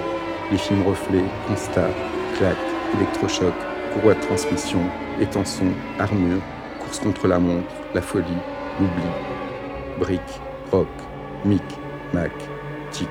Les 0.52 0.58
films 0.58 0.88
reflets, 0.88 1.26
constat, 1.48 1.90
claque, 2.38 2.56
électrochoc, 2.96 3.54
courroie 3.94 4.14
de 4.14 4.22
transmission, 4.22 4.80
étançon, 5.20 5.68
armure, 6.00 6.42
course 6.80 7.00
contre 7.00 7.28
la 7.28 7.38
montre, 7.38 7.76
la 7.94 8.02
folie, 8.02 8.42
l'oubli. 8.80 9.12
Brique, 10.00 10.42
rock, 10.72 10.88
mic, 11.44 11.64
mac, 12.14 12.32
tic, 12.92 13.10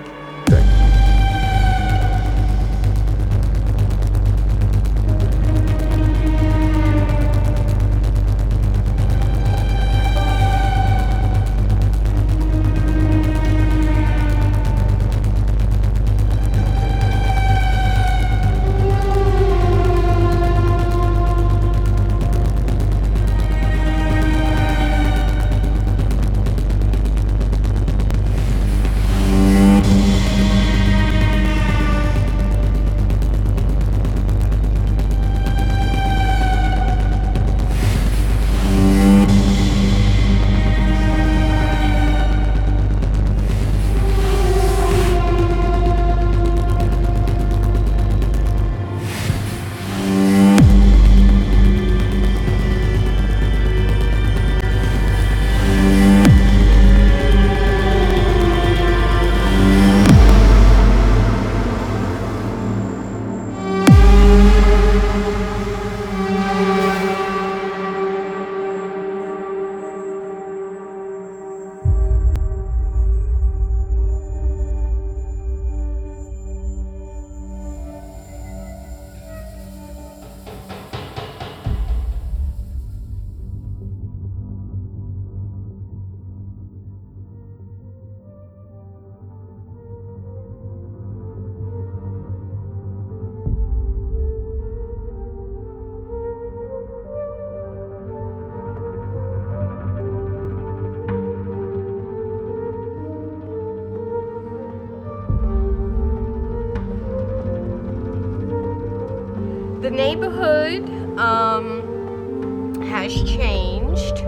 neighborhood 109.97 111.19
um, 111.19 112.83
has 112.83 113.15
changed 113.23 114.19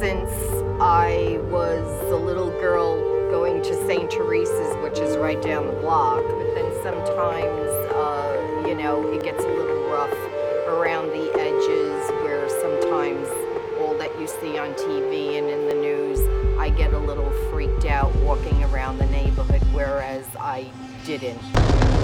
since 0.00 0.32
I 0.80 1.38
was 1.48 1.86
a 2.10 2.16
little 2.16 2.50
girl 2.50 3.30
going 3.30 3.62
to 3.62 3.86
St. 3.86 4.10
Teresa's, 4.10 4.74
which 4.82 4.98
is 4.98 5.16
right 5.16 5.40
down 5.40 5.68
the 5.68 5.74
block. 5.74 6.24
But 6.24 6.54
then 6.54 6.72
sometimes, 6.82 7.70
uh, 7.94 8.64
you 8.66 8.74
know, 8.74 9.06
it 9.12 9.22
gets 9.22 9.44
a 9.44 9.48
little 9.48 9.84
rough 9.84 10.12
around 10.66 11.10
the 11.10 11.30
edges 11.38 12.10
where 12.24 12.48
sometimes 12.48 13.28
all 13.80 13.96
that 13.98 14.10
you 14.18 14.26
see 14.26 14.58
on 14.58 14.74
TV 14.74 15.38
and 15.38 15.48
in 15.48 15.68
the 15.68 15.74
news, 15.74 16.18
I 16.58 16.68
get 16.70 16.92
a 16.94 16.98
little 16.98 17.30
freaked 17.52 17.84
out 17.84 18.12
walking 18.16 18.60
around 18.64 18.98
the 18.98 19.06
neighborhood, 19.06 19.62
whereas 19.72 20.26
I 20.36 20.68
didn't. 21.04 22.01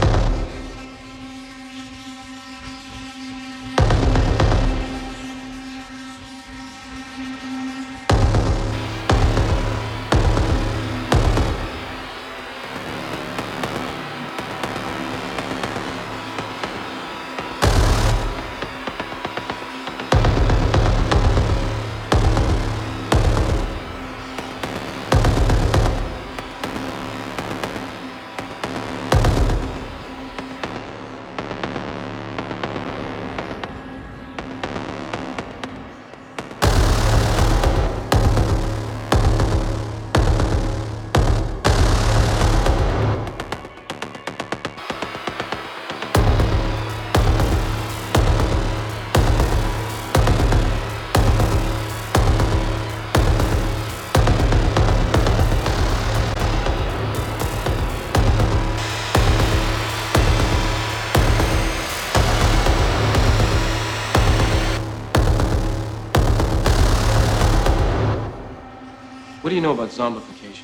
You 69.58 69.62
know 69.62 69.72
about 69.72 69.88
zombification? 69.88 70.62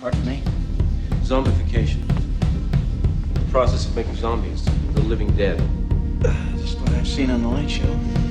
Pardon 0.00 0.26
me? 0.26 0.42
Zombification. 1.22 2.04
The 3.32 3.52
process 3.52 3.86
of 3.86 3.94
making 3.94 4.16
zombies, 4.16 4.64
the 4.94 5.02
living 5.02 5.30
dead. 5.36 5.56
Just 6.56 6.80
what 6.80 6.90
I've 6.90 7.06
seen 7.06 7.30
on 7.30 7.42
the 7.42 7.48
Late 7.48 7.70
Show. 7.70 8.25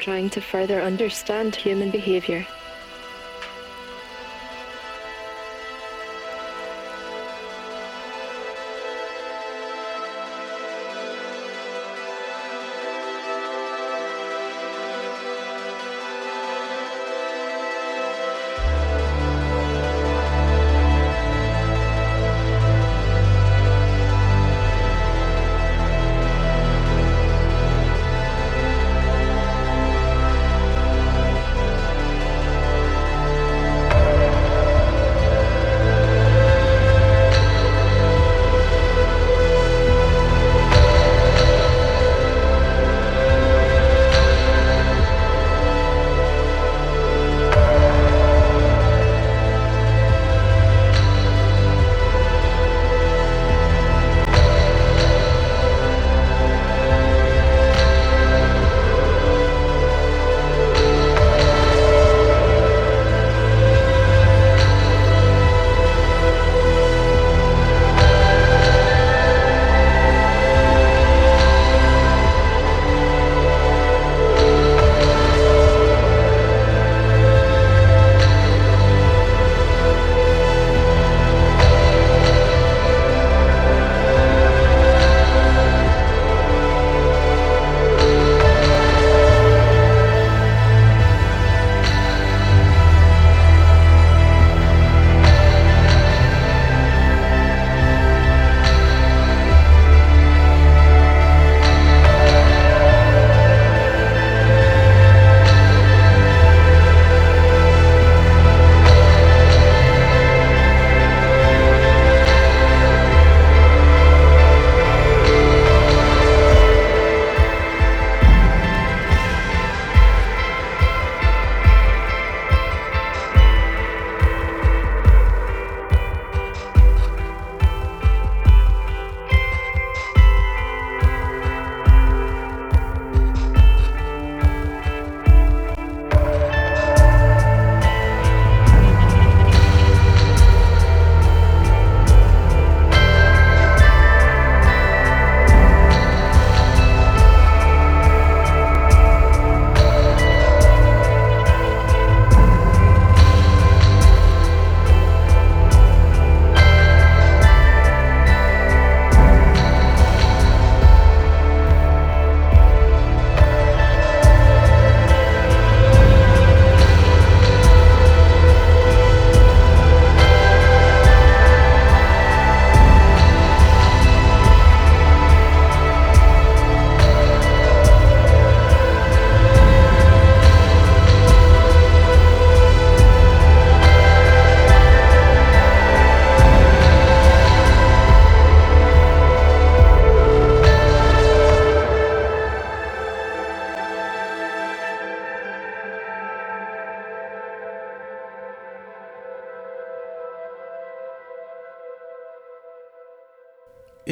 Trying 0.00 0.30
to 0.30 0.40
further 0.40 0.80
understand 0.80 1.54
human 1.54 1.90
behavior. 1.90 2.46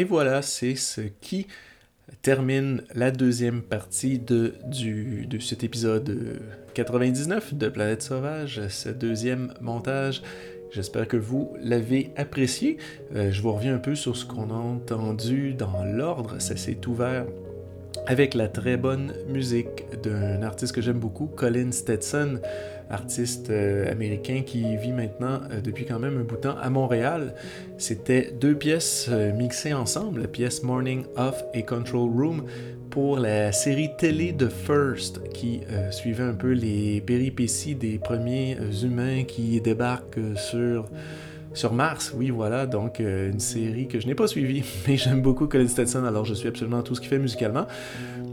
Voilà, 0.09 0.41
c'est 0.41 0.75
ce 0.75 1.03
qui 1.03 1.47
termine 2.23 2.83
la 2.95 3.11
deuxième 3.11 3.61
partie 3.61 4.19
de, 4.19 4.55
du, 4.65 5.27
de 5.27 5.39
cet 5.39 5.65
épisode 5.65 6.41
99 6.73 7.53
de 7.55 7.69
Planète 7.69 8.03
Sauvage, 8.03 8.67
ce 8.69 8.89
deuxième 8.89 9.53
montage. 9.61 10.23
J'espère 10.71 11.07
que 11.07 11.19
vous 11.19 11.55
l'avez 11.61 12.11
apprécié. 12.17 12.79
Euh, 13.15 13.31
je 13.31 13.43
vous 13.43 13.53
reviens 13.53 13.75
un 13.75 13.79
peu 13.79 13.95
sur 13.95 14.17
ce 14.17 14.25
qu'on 14.25 14.51
a 14.51 14.55
entendu 14.55 15.53
dans 15.53 15.85
l'ordre. 15.85 16.41
Ça 16.41 16.57
s'est 16.57 16.87
ouvert 16.87 17.27
avec 18.07 18.33
la 18.33 18.49
très 18.49 18.79
bonne 18.79 19.13
musique 19.29 19.85
d'un 20.03 20.43
artiste 20.43 20.75
que 20.75 20.81
j'aime 20.81 20.99
beaucoup, 20.99 21.27
Colin 21.27 21.71
Stetson, 21.73 22.41
artiste 22.91 23.51
euh, 23.51 23.91
américain 23.91 24.43
qui 24.45 24.77
vit 24.77 24.93
maintenant 24.93 25.41
euh, 25.51 25.61
depuis 25.61 25.85
quand 25.85 25.99
même 25.99 26.19
un 26.19 26.25
bout 26.25 26.37
de 26.37 26.43
temps 26.43 26.57
à 26.61 26.71
Montréal. 26.71 27.35
C'était 27.77 28.33
deux 28.41 28.55
pièces 28.55 29.09
euh, 29.11 29.33
mixées 29.33 29.75
ensemble, 29.75 30.23
la 30.23 30.29
pièce 30.29 30.63
Morning 30.63 31.05
Off 31.17 31.45
et 31.55 31.63
Control 31.63 32.11
Room 32.11 32.45
pour 32.91 33.19
la 33.19 33.53
série 33.53 33.91
télé 33.99 34.33
de 34.33 34.49
First 34.49 35.29
qui 35.35 35.61
suivait 35.91 36.25
un 36.25 36.33
peu 36.33 36.53
les 36.53 37.03
péripéties 37.03 37.75
des 37.75 37.99
premiers 37.99 38.57
humains 38.83 39.25
qui 39.25 39.61
débarquent 39.61 40.19
sur 40.37 40.87
sur 41.53 41.73
Mars, 41.73 42.15
oui, 42.17 42.31
voilà, 42.31 42.67
donc 42.67 43.01
une 43.01 43.41
série 43.41 43.89
que 43.89 44.01
je 44.01 44.07
n'ai 44.07 44.15
pas 44.15 44.27
suivie, 44.27 44.65
mais 44.89 44.97
j'aime 44.97 45.21
beaucoup 45.21 45.47
Colin 45.47 45.69
Stetson, 45.69 46.05
alors 46.05 46.25
je 46.25 46.35
suis 46.35 46.49
absolument 46.49 46.83
tout 46.83 46.95
ce 46.95 47.01
qu'il 47.01 47.11
fait 47.11 47.19
musicalement. 47.19 47.67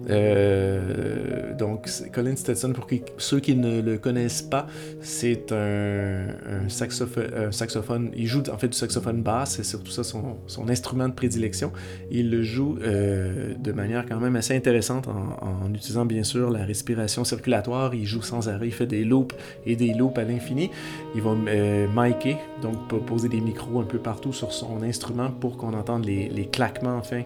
Euh, 0.10 1.53
donc, 1.53 1.89
Colin 2.12 2.36
Stetson, 2.36 2.74
pour 2.74 2.88
ceux 3.18 3.39
qui 3.39 3.56
ne 3.56 3.82
le 3.82 3.97
connaissent 3.97 4.41
pas, 4.41 4.68
c'est 5.01 5.51
un, 5.51 6.28
saxophone, 6.68 8.12
Il 8.16 8.28
joue 8.28 8.43
en 8.51 8.58
fait 8.58 8.68
du 8.68 8.78
saxophone 8.78 9.22
basse, 9.22 9.56
c'est 9.56 9.64
surtout 9.64 9.91
ça 9.91 10.03
son, 10.03 10.38
instrument 10.68 11.08
de 11.08 11.14
prédilection. 11.14 11.72
Il 12.12 12.30
le 12.30 12.43
joue 12.43 12.78
euh, 12.82 13.53
de 13.58 13.72
manière 13.72 14.06
quand 14.06 14.20
même 14.20 14.36
assez 14.36 14.56
intéressante 14.56 15.08
en, 15.08 15.74
utilisant 15.74 16.06
bien 16.06 16.24
sûr 16.24 16.49
la 16.49 16.66
respiration 16.66 17.24
circulatoire. 17.24 17.93
Il 17.95 18.06
joue 18.06 18.22
sans 18.22 18.49
arrêt, 18.49 18.68
il 18.68 18.74
fait 18.74 18.88
des 18.88 19.03
loops 19.03 19.36
et 19.66 19.76
des 19.76 19.93
loops 19.93 20.18
à 20.18 20.24
l'infini. 20.24 20.70
Il 21.16 21.22
va 21.22 21.32
euh, 21.32 21.88
micer, 21.95 22.38
donc 22.62 22.88
poser 23.06 23.30
des 23.30 23.41
micros 23.41 23.80
un 23.80 23.86
peu 23.86 23.99
partout 23.99 24.34
sur 24.34 24.51
son 24.51 24.82
instrument 24.84 25.32
pour 25.32 25.58
qu'on 25.58 25.74
entende 25.74 26.06
les, 26.06 26.30
les 26.30 26.45
claquements, 26.45 26.97
enfin, 26.97 27.24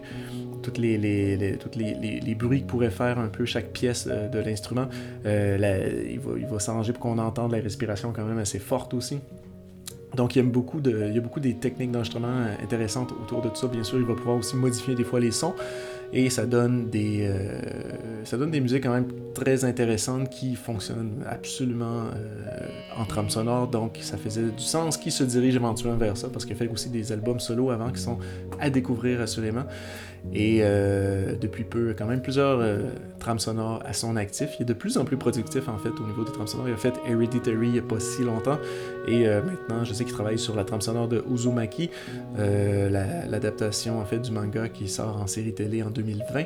toutes 0.62 0.78
les, 0.78 0.98
les, 0.98 2.20
les, 2.20 2.34
bruits 2.34 2.62
que 2.62 2.66
pourrait 2.66 2.90
faire 2.90 3.18
un 3.18 3.28
peu 3.28 3.44
chaque 3.44 3.70
pièce 3.72 4.08
euh, 4.10 4.28
de 4.28 4.38
l'instrument. 4.38 4.86
Euh, 5.26 6.04
il 6.10 6.20
va, 6.20 6.30
il 6.38 6.46
va 6.46 6.58
s'arranger 6.58 6.92
pour 6.92 7.02
qu'on 7.02 7.18
entende 7.18 7.52
la 7.52 7.58
respiration 7.58 8.12
quand 8.12 8.24
même 8.24 8.38
assez 8.38 8.58
forte 8.58 8.94
aussi. 8.94 9.18
Donc, 10.16 10.34
il 10.34 10.40
y, 10.40 10.42
a 10.42 10.44
beaucoup 10.44 10.80
de, 10.80 11.06
il 11.08 11.14
y 11.14 11.18
a 11.18 11.20
beaucoup 11.20 11.38
des 11.38 11.54
techniques 11.54 11.92
d'enregistrement 11.92 12.28
euh, 12.28 12.54
intéressantes 12.62 13.12
autour 13.12 13.42
de 13.42 13.48
tout 13.48 13.56
ça. 13.56 13.68
Bien 13.68 13.84
sûr, 13.84 13.98
il 13.98 14.04
va 14.04 14.14
pouvoir 14.14 14.36
aussi 14.36 14.56
modifier 14.56 14.94
des 14.94 15.04
fois 15.04 15.20
les 15.20 15.30
sons 15.30 15.54
et 16.12 16.28
ça 16.28 16.44
donne 16.44 16.90
des, 16.90 17.32
ça 18.24 18.36
donne 18.36 18.50
des 18.50 18.60
musiques 18.60 18.82
quand 18.82 18.92
même 18.92 19.06
très 19.32 19.64
intéressantes 19.64 20.28
qui 20.28 20.56
fonctionnent 20.56 21.22
absolument 21.24 22.06
en 22.96 23.04
trame 23.04 23.30
sonore. 23.30 23.68
Donc, 23.68 23.96
ça 24.00 24.16
faisait 24.16 24.42
du 24.42 24.64
sens 24.64 24.96
qui 24.96 25.12
se 25.12 25.22
dirige 25.22 25.54
éventuellement 25.54 25.96
vers 25.96 26.16
ça 26.16 26.28
parce 26.28 26.44
qu'il 26.44 26.56
fait 26.56 26.66
aussi 26.66 26.88
des 26.88 27.12
albums 27.12 27.38
solo 27.38 27.70
avant 27.70 27.92
qui 27.92 28.00
sont 28.00 28.18
à 28.58 28.70
découvrir 28.70 29.20
assurément. 29.20 29.62
Et 30.32 30.60
euh, 30.62 31.34
depuis 31.40 31.64
peu, 31.64 31.94
quand 31.96 32.06
même 32.06 32.22
plusieurs 32.22 32.60
trames 33.18 33.38
sonores 33.38 33.82
à 33.84 33.92
son 33.92 34.16
actif. 34.16 34.50
Il 34.58 34.62
est 34.62 34.66
de 34.66 34.72
plus 34.72 34.98
en 34.98 35.04
plus 35.04 35.16
productif 35.16 35.68
en 35.68 35.78
fait 35.78 35.90
au 35.90 36.06
niveau 36.06 36.24
des 36.24 36.32
trames 36.32 36.46
sonores. 36.46 36.68
Il 36.68 36.74
a 36.74 36.76
fait 36.76 36.94
Hereditary 37.06 37.66
il 37.66 37.72
n'y 37.72 37.78
a 37.78 37.82
pas 37.82 38.00
si 38.00 38.22
longtemps. 38.22 38.58
Et 39.08 39.24
maintenant, 39.26 39.84
je 39.84 39.92
sais 39.92 40.04
qu'il 40.04 40.12
travaille 40.12 40.38
sur 40.38 40.54
la 40.56 40.64
trame 40.64 40.80
sonore 40.80 41.08
de 41.08 41.24
Uzumaki, 41.32 41.90
l'adaptation 42.36 44.00
en 44.00 44.04
fait 44.04 44.18
du 44.18 44.30
manga 44.30 44.68
qui 44.68 44.88
sort 44.88 45.20
en 45.20 45.26
série 45.26 45.54
télé 45.54 45.82
en 45.82 45.90
2020. 45.90 46.44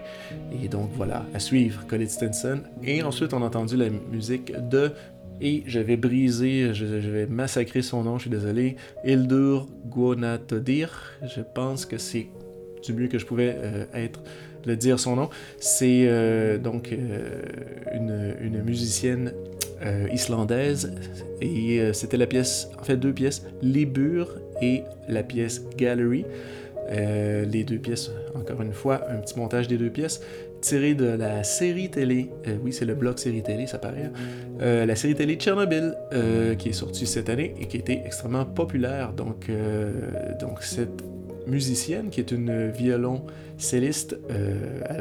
Et 0.63 0.69
donc 0.69 0.91
voilà, 0.97 1.25
à 1.35 1.39
suivre 1.39 1.87
Colin 1.87 2.09
Stinson. 2.09 2.61
Et 2.83 3.03
ensuite, 3.03 3.35
on 3.35 3.43
a 3.43 3.47
entendu 3.47 3.77
la 3.77 3.91
musique 3.91 4.53
de 4.69 4.93
et 5.41 5.65
je 5.67 5.81
vais 5.81 5.97
briser, 5.97 6.73
je, 6.75 6.85
vais 6.85 7.27
massacrer 7.27 7.83
son 7.83 8.05
nom, 8.05 8.19
je 8.19 8.23
suis 8.23 8.31
désolé, 8.31 8.77
Ildur 9.05 9.67
Guanatodir. 9.87 11.19
Je 11.23 11.41
pense 11.41 11.87
que 11.87 11.99
c'est 11.99 12.29
du 12.85 12.93
mieux 12.93 13.09
que 13.09 13.19
je 13.19 13.27
pouvais 13.27 13.57
euh, 13.57 13.85
être 13.95 14.21
de 14.65 14.75
dire 14.75 14.99
son 14.99 15.17
nom. 15.17 15.31
C'est 15.59 16.07
euh, 16.07 16.59
donc 16.59 16.93
euh, 16.93 17.43
une, 17.93 18.63
musicienne 18.63 19.33
islandaise 20.11 20.95
et 21.43 21.93
c'était 21.93 22.17
la 22.17 22.27
pièce, 22.27 22.71
en 22.81 22.85
fait 22.85 22.97
deux 22.97 23.13
pièces, 23.13 23.43
Libur 23.61 24.31
et 24.63 24.83
la 25.09 25.23
pièce 25.23 25.63
Gallery. 25.77 26.25
Les 26.91 27.65
deux 27.65 27.77
pièces, 27.77 28.11
encore 28.35 28.63
une 28.63 28.73
fois, 28.73 29.03
un 29.11 29.17
petit 29.17 29.39
montage 29.39 29.69
des 29.69 29.77
deux 29.77 29.91
pièces, 29.91 30.23
tiré 30.63 30.95
de 30.95 31.05
la 31.05 31.45
série 31.45 31.91
télé, 31.91 32.31
oui 32.63 32.73
c'est 32.73 32.87
le 32.87 32.95
bloc 32.95 33.19
série 33.19 33.43
télé, 33.43 33.67
ça 33.67 33.77
paraît, 33.77 34.11
euh, 34.63 34.87
la 34.87 34.97
série 34.97 35.15
télé 35.15 35.35
Tchernobyl, 35.35 35.95
qui 36.57 36.71
est 36.71 36.75
sortie 36.75 37.07
cette 37.07 37.29
année 37.29 37.55
et 37.61 37.67
qui 37.67 37.77
été 37.77 38.01
extrêmement 38.07 38.47
populaire. 38.47 39.13
Donc, 39.13 39.51
donc 40.41 40.63
cette 40.63 41.03
musicienne, 41.47 42.11
qui 42.11 42.21
est 42.21 42.31
une 42.31 42.71
violon 42.71 43.23
celliste 43.59 44.17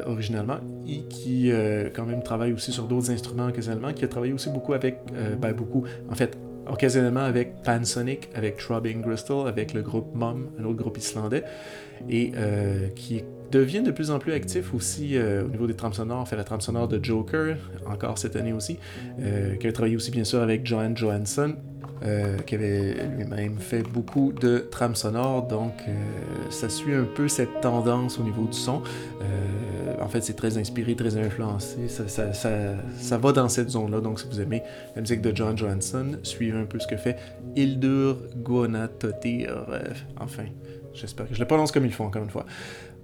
originalement, 0.06 0.58
et 0.88 1.02
qui 1.10 1.52
quand 1.94 2.06
même 2.06 2.24
travaille 2.24 2.54
aussi 2.54 2.72
sur 2.72 2.86
d'autres 2.86 3.12
instruments 3.12 3.48
occasionnellement, 3.48 3.94
qui 3.94 4.06
a 4.06 4.08
travaillé 4.08 4.34
aussi 4.34 4.50
beaucoup 4.50 4.74
avec, 4.74 5.00
ben 5.40 5.54
beaucoup, 5.54 5.84
en 6.10 6.16
fait, 6.16 6.38
occasionnellement 6.68 7.22
avec 7.22 7.62
Pansonic, 7.64 8.30
avec 8.36 8.58
Throbbing 8.58 9.02
Crystal, 9.02 9.48
avec 9.48 9.74
le 9.74 9.82
groupe 9.82 10.14
Mom, 10.14 10.50
un 10.60 10.64
autre 10.66 10.78
groupe 10.78 10.98
islandais, 10.98 11.44
et 12.10 12.32
euh, 12.36 12.88
qui 12.96 13.24
devient 13.52 13.82
de 13.82 13.92
plus 13.92 14.12
en 14.12 14.20
plus 14.20 14.34
actif 14.34 14.74
aussi 14.74 15.16
euh, 15.16 15.46
au 15.46 15.48
niveau 15.48 15.68
des 15.68 15.76
trames 15.76 15.94
sonores, 15.94 16.28
fait 16.28 16.36
la 16.36 16.44
trame 16.44 16.62
sonore 16.62 16.88
de 16.88 17.04
Joker, 17.04 17.58
encore 17.86 18.18
cette 18.18 18.36
année 18.36 18.54
aussi, 18.54 18.80
euh, 19.20 19.56
qui 19.56 19.68
a 19.68 19.72
travaillé 19.72 19.96
aussi 19.96 20.12
bien 20.12 20.24
sûr 20.24 20.42
avec 20.42 20.66
Johan 20.66 20.96
Johansson, 20.96 21.56
qui 22.46 22.56
avait 22.56 23.08
lui-même 23.16 23.58
fait 23.60 23.84
beaucoup 23.84 24.34
de 24.34 24.60
trames 24.60 24.96
sonores, 24.96 25.48
donc 25.48 25.74
ça 26.50 26.68
suit 26.68 26.94
un 26.94 27.06
peu 27.06 27.28
cette 27.28 27.62
tendance 27.62 28.20
au 28.20 28.24
niveau 28.24 28.46
du 28.46 28.58
son 28.58 28.82
en 30.04 30.10
fait, 30.10 30.22
c'est 30.22 30.34
très 30.34 30.58
inspiré, 30.58 30.96
très 30.96 31.18
influencé. 31.18 31.88
Ça, 31.88 32.34
ça, 32.34 33.18
va 33.18 33.32
dans 33.32 33.50
cette 33.50 33.70
zone-là. 33.70 34.02
Donc, 34.02 34.20
si 34.20 34.28
vous 34.28 34.42
aimez 34.42 34.64
la 34.96 35.02
musique 35.02 35.22
de 35.22 35.36
John 35.36 35.58
Johansson, 35.58 36.18
suivez 36.24 36.58
un 36.58 36.66
peu 36.66 36.80
ce 36.80 36.88
que 36.88 36.98
fait 36.98 37.18
Hildur 37.56 38.18
Guanatotir. 38.36 39.66
enfin, 40.20 40.44
j'espère 40.94 41.28
que 41.28 41.34
je 41.34 41.40
le 41.40 41.46
prononce 41.46 41.72
comme 41.72 41.86
il 41.86 41.94
faut, 41.94 42.04
encore 42.04 42.24
une 42.24 42.30
fois. 42.30 42.46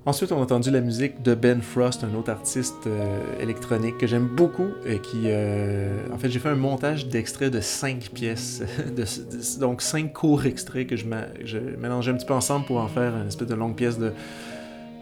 Ensuite, 0.09 0.31
on 0.31 0.39
a 0.39 0.41
entendu 0.41 0.71
la 0.71 0.81
musique 0.81 1.21
de 1.21 1.35
Ben 1.35 1.61
Frost, 1.61 2.03
un 2.03 2.17
autre 2.17 2.31
artiste 2.31 2.87
euh, 2.87 3.19
électronique 3.39 3.99
que 3.99 4.07
j'aime 4.07 4.25
beaucoup 4.25 4.69
et 4.83 4.97
qui... 4.97 5.25
Euh, 5.25 5.99
en 6.11 6.17
fait, 6.17 6.31
j'ai 6.31 6.39
fait 6.39 6.49
un 6.49 6.55
montage 6.55 7.07
d'extraits 7.09 7.53
de 7.53 7.61
cinq 7.61 8.09
pièces, 8.11 8.63
donc 9.59 9.83
cinq 9.83 10.11
courts 10.11 10.47
extraits 10.47 10.87
que 10.87 10.95
je, 10.95 11.05
mélangeais 11.77 12.11
un 12.11 12.15
petit 12.15 12.25
peu 12.25 12.33
ensemble 12.33 12.65
pour 12.65 12.77
en 12.77 12.87
faire 12.87 13.15
une 13.15 13.27
espèce 13.27 13.49
de 13.49 13.53
longue 13.53 13.75
pièce 13.75 13.99
de 13.99 14.11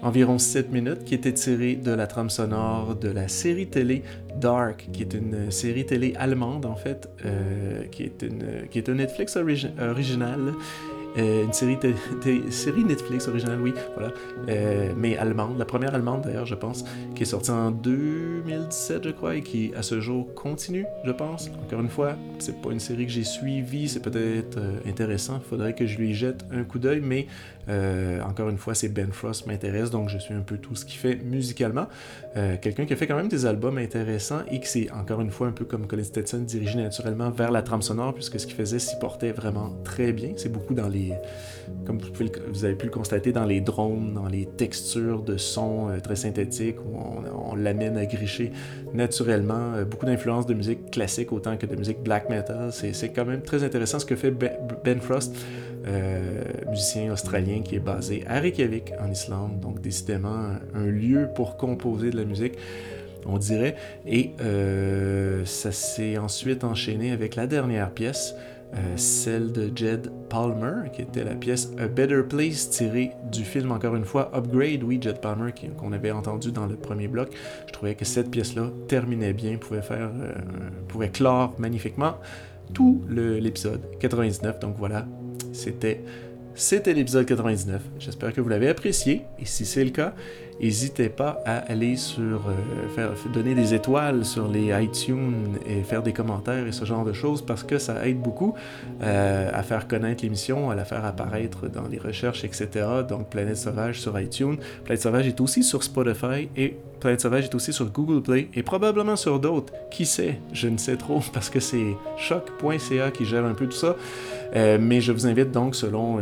environ 0.02 0.38
7 0.40 0.74
minutes, 0.74 1.06
qui 1.06 1.16
était 1.16 1.32
tiré 1.32 1.76
de 1.76 1.92
la 1.92 2.06
trame 2.06 2.30
sonore 2.30 2.98
de 2.98 3.08
la 3.08 3.30
série 3.30 3.68
télé 3.68 4.04
Dark, 4.36 4.90
qui 4.92 5.04
est 5.04 5.14
une 5.14 5.52
série 5.52 5.86
télé 5.86 6.16
allemande 6.18 6.66
en 6.66 6.76
fait, 6.76 7.10
euh, 7.26 7.86
qui, 7.94 8.04
est 8.04 8.24
une, 8.24 8.68
qui 8.70 8.78
est 8.78 8.90
un 8.90 8.96
Netflix 8.96 9.38
original 9.38 10.54
euh, 11.18 11.46
une 11.46 11.54
série, 11.54 12.84
Netflix 12.84 13.28
originale, 13.28 13.60
oui, 13.62 13.74
voilà, 13.96 14.14
euh, 14.50 14.94
mais 14.96 15.18
allemande, 15.18 15.58
la 15.58 15.66
première 15.66 15.96
allemande 15.96 16.22
d'ailleurs, 16.24 16.46
je 16.46 16.56
pense, 16.56 16.84
qui 17.16 17.24
est 17.24 17.26
sortie 17.26 17.52
en 17.52 17.72
2017, 17.72 19.04
je 19.04 19.10
crois, 19.10 19.36
et 19.36 19.42
qui 19.42 19.74
à 19.76 19.82
ce 19.82 20.00
jour 20.00 20.34
continue, 20.36 20.86
je 21.04 21.12
pense. 21.12 21.50
Encore 21.66 21.82
une 21.82 21.90
fois, 21.90 22.16
c'est 22.40 22.62
pas 22.62 22.72
une 22.72 22.80
série 22.80 23.06
que 23.06 23.12
j'ai 23.12 23.24
suivie, 23.24 23.90
c'est 23.90 24.02
peut-être 24.02 24.58
euh, 24.58 24.80
intéressant, 24.88 25.40
faudrait 25.40 25.74
que 25.74 25.86
je 25.86 25.98
lui 25.98 26.14
jette 26.14 26.46
un 26.52 26.64
coup 26.64 26.80
d'œil, 26.80 27.02
mais 27.04 27.28
encore 27.70 28.50
une 28.50 28.58
fois, 28.58 28.76
c'est 28.76 28.90
Ben 28.90 29.12
Frost 29.12 29.48
m'intéresse, 29.48 29.90
donc 29.90 30.10
je 30.10 30.18
suis 30.18 30.34
un 30.34 30.42
peu 30.42 30.58
tout 30.58 30.76
ce 30.76 30.86
qu'il 30.86 31.00
fait 31.00 31.16
musicalement. 31.16 31.88
Quelqu'un 32.62 32.86
qui 32.86 32.94
a 32.94 32.96
fait 32.96 33.08
quand 33.08 33.16
même 33.16 33.28
des 33.28 33.46
albums 33.46 33.78
intéressants 33.78 34.42
et 34.52 34.60
qui 34.60 34.68
s'est, 34.68 34.92
encore 34.92 35.22
une 35.22 35.32
fois, 35.32 35.48
un 35.48 35.52
peu 35.52 35.66
comme 35.66 35.88
Colin 35.88 36.04
Stetson, 36.04 36.40
dirigé 36.40 36.78
naturellement 36.78 37.30
vers 37.30 37.52
la 37.52 37.62
trame 37.62 37.82
sonore, 37.82 38.14
puisque 38.14 38.40
ce 38.40 38.46
qu'il 38.46 38.56
faisait 38.56 38.80
s'y 38.80 38.98
portait 39.00 39.32
vraiment 39.32 39.76
très 39.84 40.14
bien. 40.14 40.34
C'est 40.38 40.52
beaucoup 40.52 40.74
dans 40.74 40.88
les 40.88 41.14
comme 41.86 42.00
vous, 42.00 42.66
avez 42.66 42.76
pu 42.76 42.86
le 42.86 42.92
constater 42.92 43.32
dans 43.32 43.46
les 43.46 43.62
drones, 43.62 44.14
dans 44.14 44.28
les 44.28 44.46
textures 44.46 45.22
de 45.22 45.38
son 45.38 45.90
euh, 45.90 46.00
très 46.00 46.16
synthétiques, 46.16 46.78
où 46.80 46.98
on, 46.98 47.56
l'amène 47.56 47.98
à 47.98 48.06
gricher 48.06 48.52
naturellement. 48.94 49.74
Euh, 49.74 49.86
beaucoup 49.86 50.06
d'influences 50.06 50.46
de 50.46 50.54
musique 50.54 50.92
classique 50.92 51.32
autant 51.32 51.58
que 51.58 51.66
de 51.66 51.76
musique 51.76 52.02
black 52.02 52.30
metal. 52.30 52.72
C'est 52.72 53.10
quand 53.10 53.26
même 53.26 53.42
très 53.42 53.64
intéressant 53.64 54.00
ce 54.00 54.06
que 54.06 54.16
fait 54.16 54.32
Ben, 54.32 54.52
ben 54.84 55.00
Frost, 55.00 55.36
euh, 55.88 56.44
musicien 56.70 57.12
australien 57.12 57.57
qui 57.62 57.76
est 57.76 57.80
basé 57.80 58.24
à 58.28 58.40
Reykjavik, 58.40 58.94
en 59.00 59.12
Islande. 59.12 59.60
Donc 59.60 59.82
décidément 59.82 60.52
un 60.74 60.86
lieu 60.86 61.28
pour 61.36 61.58
composer 61.58 62.12
de 62.12 62.18
la 62.18 62.26
musique 62.26 62.54
on 63.28 63.38
dirait. 63.38 63.76
Et 64.06 64.32
ça 65.46 65.72
s'est 65.72 66.18
ensuite 66.18 66.64
enchaîné 66.64 67.12
avec 67.12 67.36
la 67.36 67.48
dernière 67.48 67.92
pièce, 67.92 68.36
celle 68.96 69.52
de 69.52 69.72
Jed 69.76 70.12
Palmer, 70.30 70.90
qui 70.94 71.02
était 71.02 71.24
la 71.24 71.36
pièce 71.36 71.72
A 71.78 71.88
Better 71.88 72.24
Place 72.28 72.70
tirée 72.70 73.12
du 73.32 73.44
film, 73.44 73.72
encore 73.72 73.96
une 73.96 74.06
fois, 74.06 74.32
Upgrade, 74.36 74.84
oui, 74.84 75.00
Jed 75.02 75.20
Palmer, 75.20 75.52
qu'on 75.78 75.92
avait 75.92 76.12
entendu 76.12 76.52
dans 76.52 76.66
le 76.66 76.76
premier 76.76 77.08
bloc. 77.08 77.30
Je 77.68 77.74
trouvais 77.74 77.96
que 77.96 78.06
cette 78.06 78.32
pièce-là 78.32 78.70
terminait 78.88 79.34
bien, 79.34 79.58
pouvait, 79.58 79.82
faire, 79.82 80.12
pouvait 80.88 81.10
clore 81.10 81.54
magnifiquement 81.58 82.16
tout 82.74 83.04
l'épisode 83.10 83.82
99. 84.00 84.60
Donc 84.60 84.76
voilà, 84.78 85.06
c'était 85.54 86.02
c'était 86.58 86.94
l'épisode 86.94 87.28
99. 87.28 87.84
J'espère 88.00 88.34
que 88.34 88.42
vous 88.42 88.50
l'avez 88.50 88.68
apprécié. 88.68 89.22
Et 89.40 89.46
si 89.46 89.64
c'est 89.64 89.84
le 89.84 89.92
cas, 89.92 90.16
n'hésitez 90.60 91.10
pas 91.10 91.42
à 91.46 91.58
aller 91.58 91.96
sur 91.96 92.42
euh, 92.98 93.10
donner 93.34 93.56
des 93.56 93.74
étoiles 93.74 94.26
sur 94.26 94.48
les 94.48 94.72
iTunes 94.84 95.58
et 95.66 95.84
faire 95.84 96.04
des 96.04 96.14
commentaires 96.14 96.68
et 96.68 96.72
ce 96.72 96.86
genre 96.86 97.06
de 97.06 97.14
choses 97.14 97.42
parce 97.42 97.64
que 97.64 97.78
ça 97.78 98.06
aide 98.08 98.20
beaucoup 98.20 98.56
euh, 99.02 99.50
à 99.54 99.64
faire 99.64 99.88
connaître 99.88 100.24
l'émission, 100.24 100.70
à 100.70 100.76
la 100.76 100.86
faire 100.86 101.06
apparaître 101.06 101.68
dans 101.68 101.88
les 101.88 101.98
recherches, 101.98 102.44
etc. 102.44 102.86
Donc 103.08 103.30
Planète 103.30 103.58
Sauvage 103.58 104.00
sur 104.00 104.20
iTunes. 104.20 104.58
Planète 104.84 105.02
Sauvage 105.02 105.28
est 105.28 105.40
aussi 105.42 105.64
sur 105.64 105.84
Spotify 105.84 106.50
et 106.56 106.78
Planète 107.00 107.22
Sauvage 107.22 107.46
est 107.46 107.56
aussi 107.56 107.74
sur 107.74 107.90
Google 107.92 108.22
Play 108.22 108.50
et 108.54 108.64
probablement 108.64 109.16
sur 109.16 109.40
d'autres. 109.40 109.74
Qui 109.92 110.06
sait? 110.06 110.40
Je 110.54 110.68
ne 110.68 110.78
sais 110.78 110.98
trop 110.98 111.22
parce 111.34 111.50
que 111.50 111.60
c'est 111.60 111.96
choc.ca 112.18 113.12
qui 113.12 113.26
gère 113.26 113.46
un 113.46 113.54
peu 113.54 113.66
tout 113.66 113.78
ça. 113.78 113.96
Euh, 114.56 114.78
mais 114.80 115.02
je 115.02 115.12
vous 115.12 115.28
invite 115.28 115.52
donc, 115.52 115.76
selon, 115.76 116.20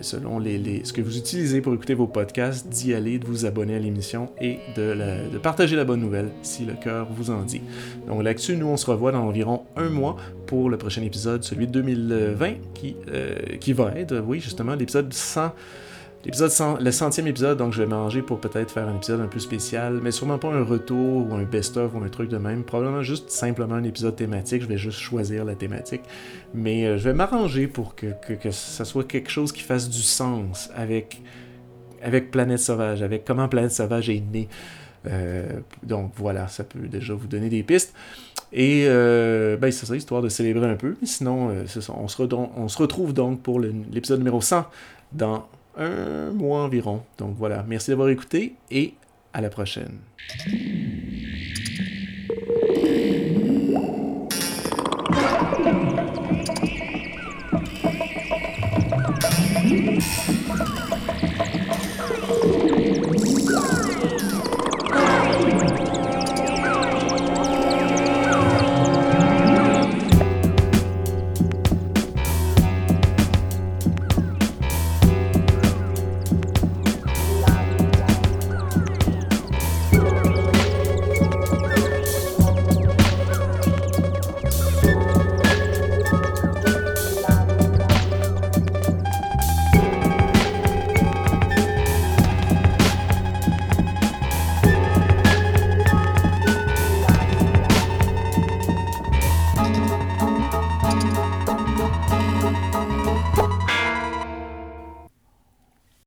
selon 0.00 0.38
les, 0.38 0.84
ce 0.84 0.92
que 0.92 1.00
vous 1.00 1.18
utilisez 1.18 1.60
pour 1.60 1.74
écouter 1.74 1.94
vos 1.94 2.06
podcasts, 2.06 2.68
d'y 2.68 2.94
aller, 2.94 3.18
de 3.18 3.26
vous 3.26 3.44
abonner 3.44 3.65
à 3.74 3.78
l'émission 3.78 4.30
et 4.40 4.58
de, 4.76 5.38
partager 5.38 5.76
la 5.76 5.84
bonne 5.84 6.00
nouvelle 6.00 6.30
si 6.42 6.64
le 6.64 6.74
cœur 6.74 7.08
vous 7.10 7.30
en 7.30 7.42
dit. 7.42 7.60
Donc 8.06 8.22
là-dessus, 8.22 8.56
nous, 8.56 8.66
on 8.66 8.76
se 8.76 8.90
revoit 8.90 9.12
dans 9.12 9.26
environ 9.26 9.64
un 9.76 9.88
mois 9.88 10.16
pour 10.46 10.70
le 10.70 10.78
prochain 10.78 11.02
épisode, 11.02 11.42
celui 11.42 11.66
de 11.66 11.72
2020, 11.72 12.54
qui, 12.74 12.96
euh, 13.12 13.34
qui 13.60 13.72
va 13.72 13.92
être, 13.96 14.18
oui, 14.18 14.40
justement, 14.40 14.74
l'épisode 14.74 15.12
100 15.12 15.52
L'épisode 16.26 16.80
le 16.80 16.90
centième 16.90 17.28
épisode, 17.28 17.56
donc 17.56 17.72
je 17.72 17.80
vais 17.80 17.86
manger 17.86 18.20
pour 18.20 18.40
peut-être 18.40 18.72
faire 18.72 18.88
un 18.88 18.96
épisode 18.96 19.20
un 19.20 19.28
peu 19.28 19.38
spécial, 19.38 20.00
mais 20.02 20.10
sûrement 20.10 20.38
pas 20.38 20.48
un 20.48 20.64
retour 20.64 21.30
ou 21.30 21.34
un 21.34 21.44
best-of 21.44 21.94
ou 21.94 21.98
un 21.98 22.08
truc 22.08 22.28
de 22.28 22.36
même. 22.36 22.64
Probablement 22.64 23.02
juste 23.02 23.30
simplement 23.30 23.76
un 23.76 23.84
épisode 23.84 24.16
thématique. 24.16 24.62
Je 24.62 24.66
vais 24.66 24.76
juste 24.76 24.98
choisir 24.98 25.44
la 25.44 25.54
thématique. 25.54 26.00
Mais 26.52 26.84
euh, 26.84 26.98
je 26.98 27.04
vais 27.04 27.14
m'arranger 27.14 27.68
pour 27.68 27.94
que, 27.94 28.06
que, 28.06 28.50
ça 28.50 28.84
soit 28.84 29.04
quelque 29.04 29.30
chose 29.30 29.52
qui 29.52 29.62
fasse 29.62 29.88
du 29.88 30.02
sens 30.02 30.68
avec, 30.74 31.22
avec 32.06 32.30
Planète 32.30 32.60
Sauvage, 32.60 33.02
avec 33.02 33.24
comment 33.24 33.48
Planète 33.48 33.72
Sauvage 33.72 34.08
est 34.08 34.22
née. 34.32 34.48
Euh, 35.08 35.60
donc 35.82 36.12
voilà, 36.16 36.46
ça 36.46 36.64
peut 36.64 36.86
déjà 36.88 37.14
vous 37.14 37.26
donner 37.26 37.48
des 37.48 37.62
pistes. 37.64 37.92
Et 38.52 38.84
euh, 38.86 39.56
ben, 39.56 39.72
c'est 39.72 39.86
ça, 39.86 39.96
histoire 39.96 40.22
de 40.22 40.28
célébrer 40.28 40.70
un 40.70 40.76
peu. 40.76 40.96
sinon, 41.02 41.50
On, 41.50 42.08
se 42.08 42.20
on 42.34 42.68
se 42.68 42.78
retrouve 42.78 43.12
donc 43.12 43.42
pour 43.42 43.58
l'épisode 43.60 44.20
numéro 44.20 44.40
100 44.40 44.66
dans 45.12 45.48
un 45.76 46.30
mois 46.30 46.62
environ. 46.62 47.02
Donc 47.18 47.34
voilà, 47.36 47.64
merci 47.66 47.90
d'avoir 47.90 48.08
écouté 48.08 48.54
et 48.70 48.94
à 49.32 49.40
la 49.40 49.50
prochaine. 49.50 49.98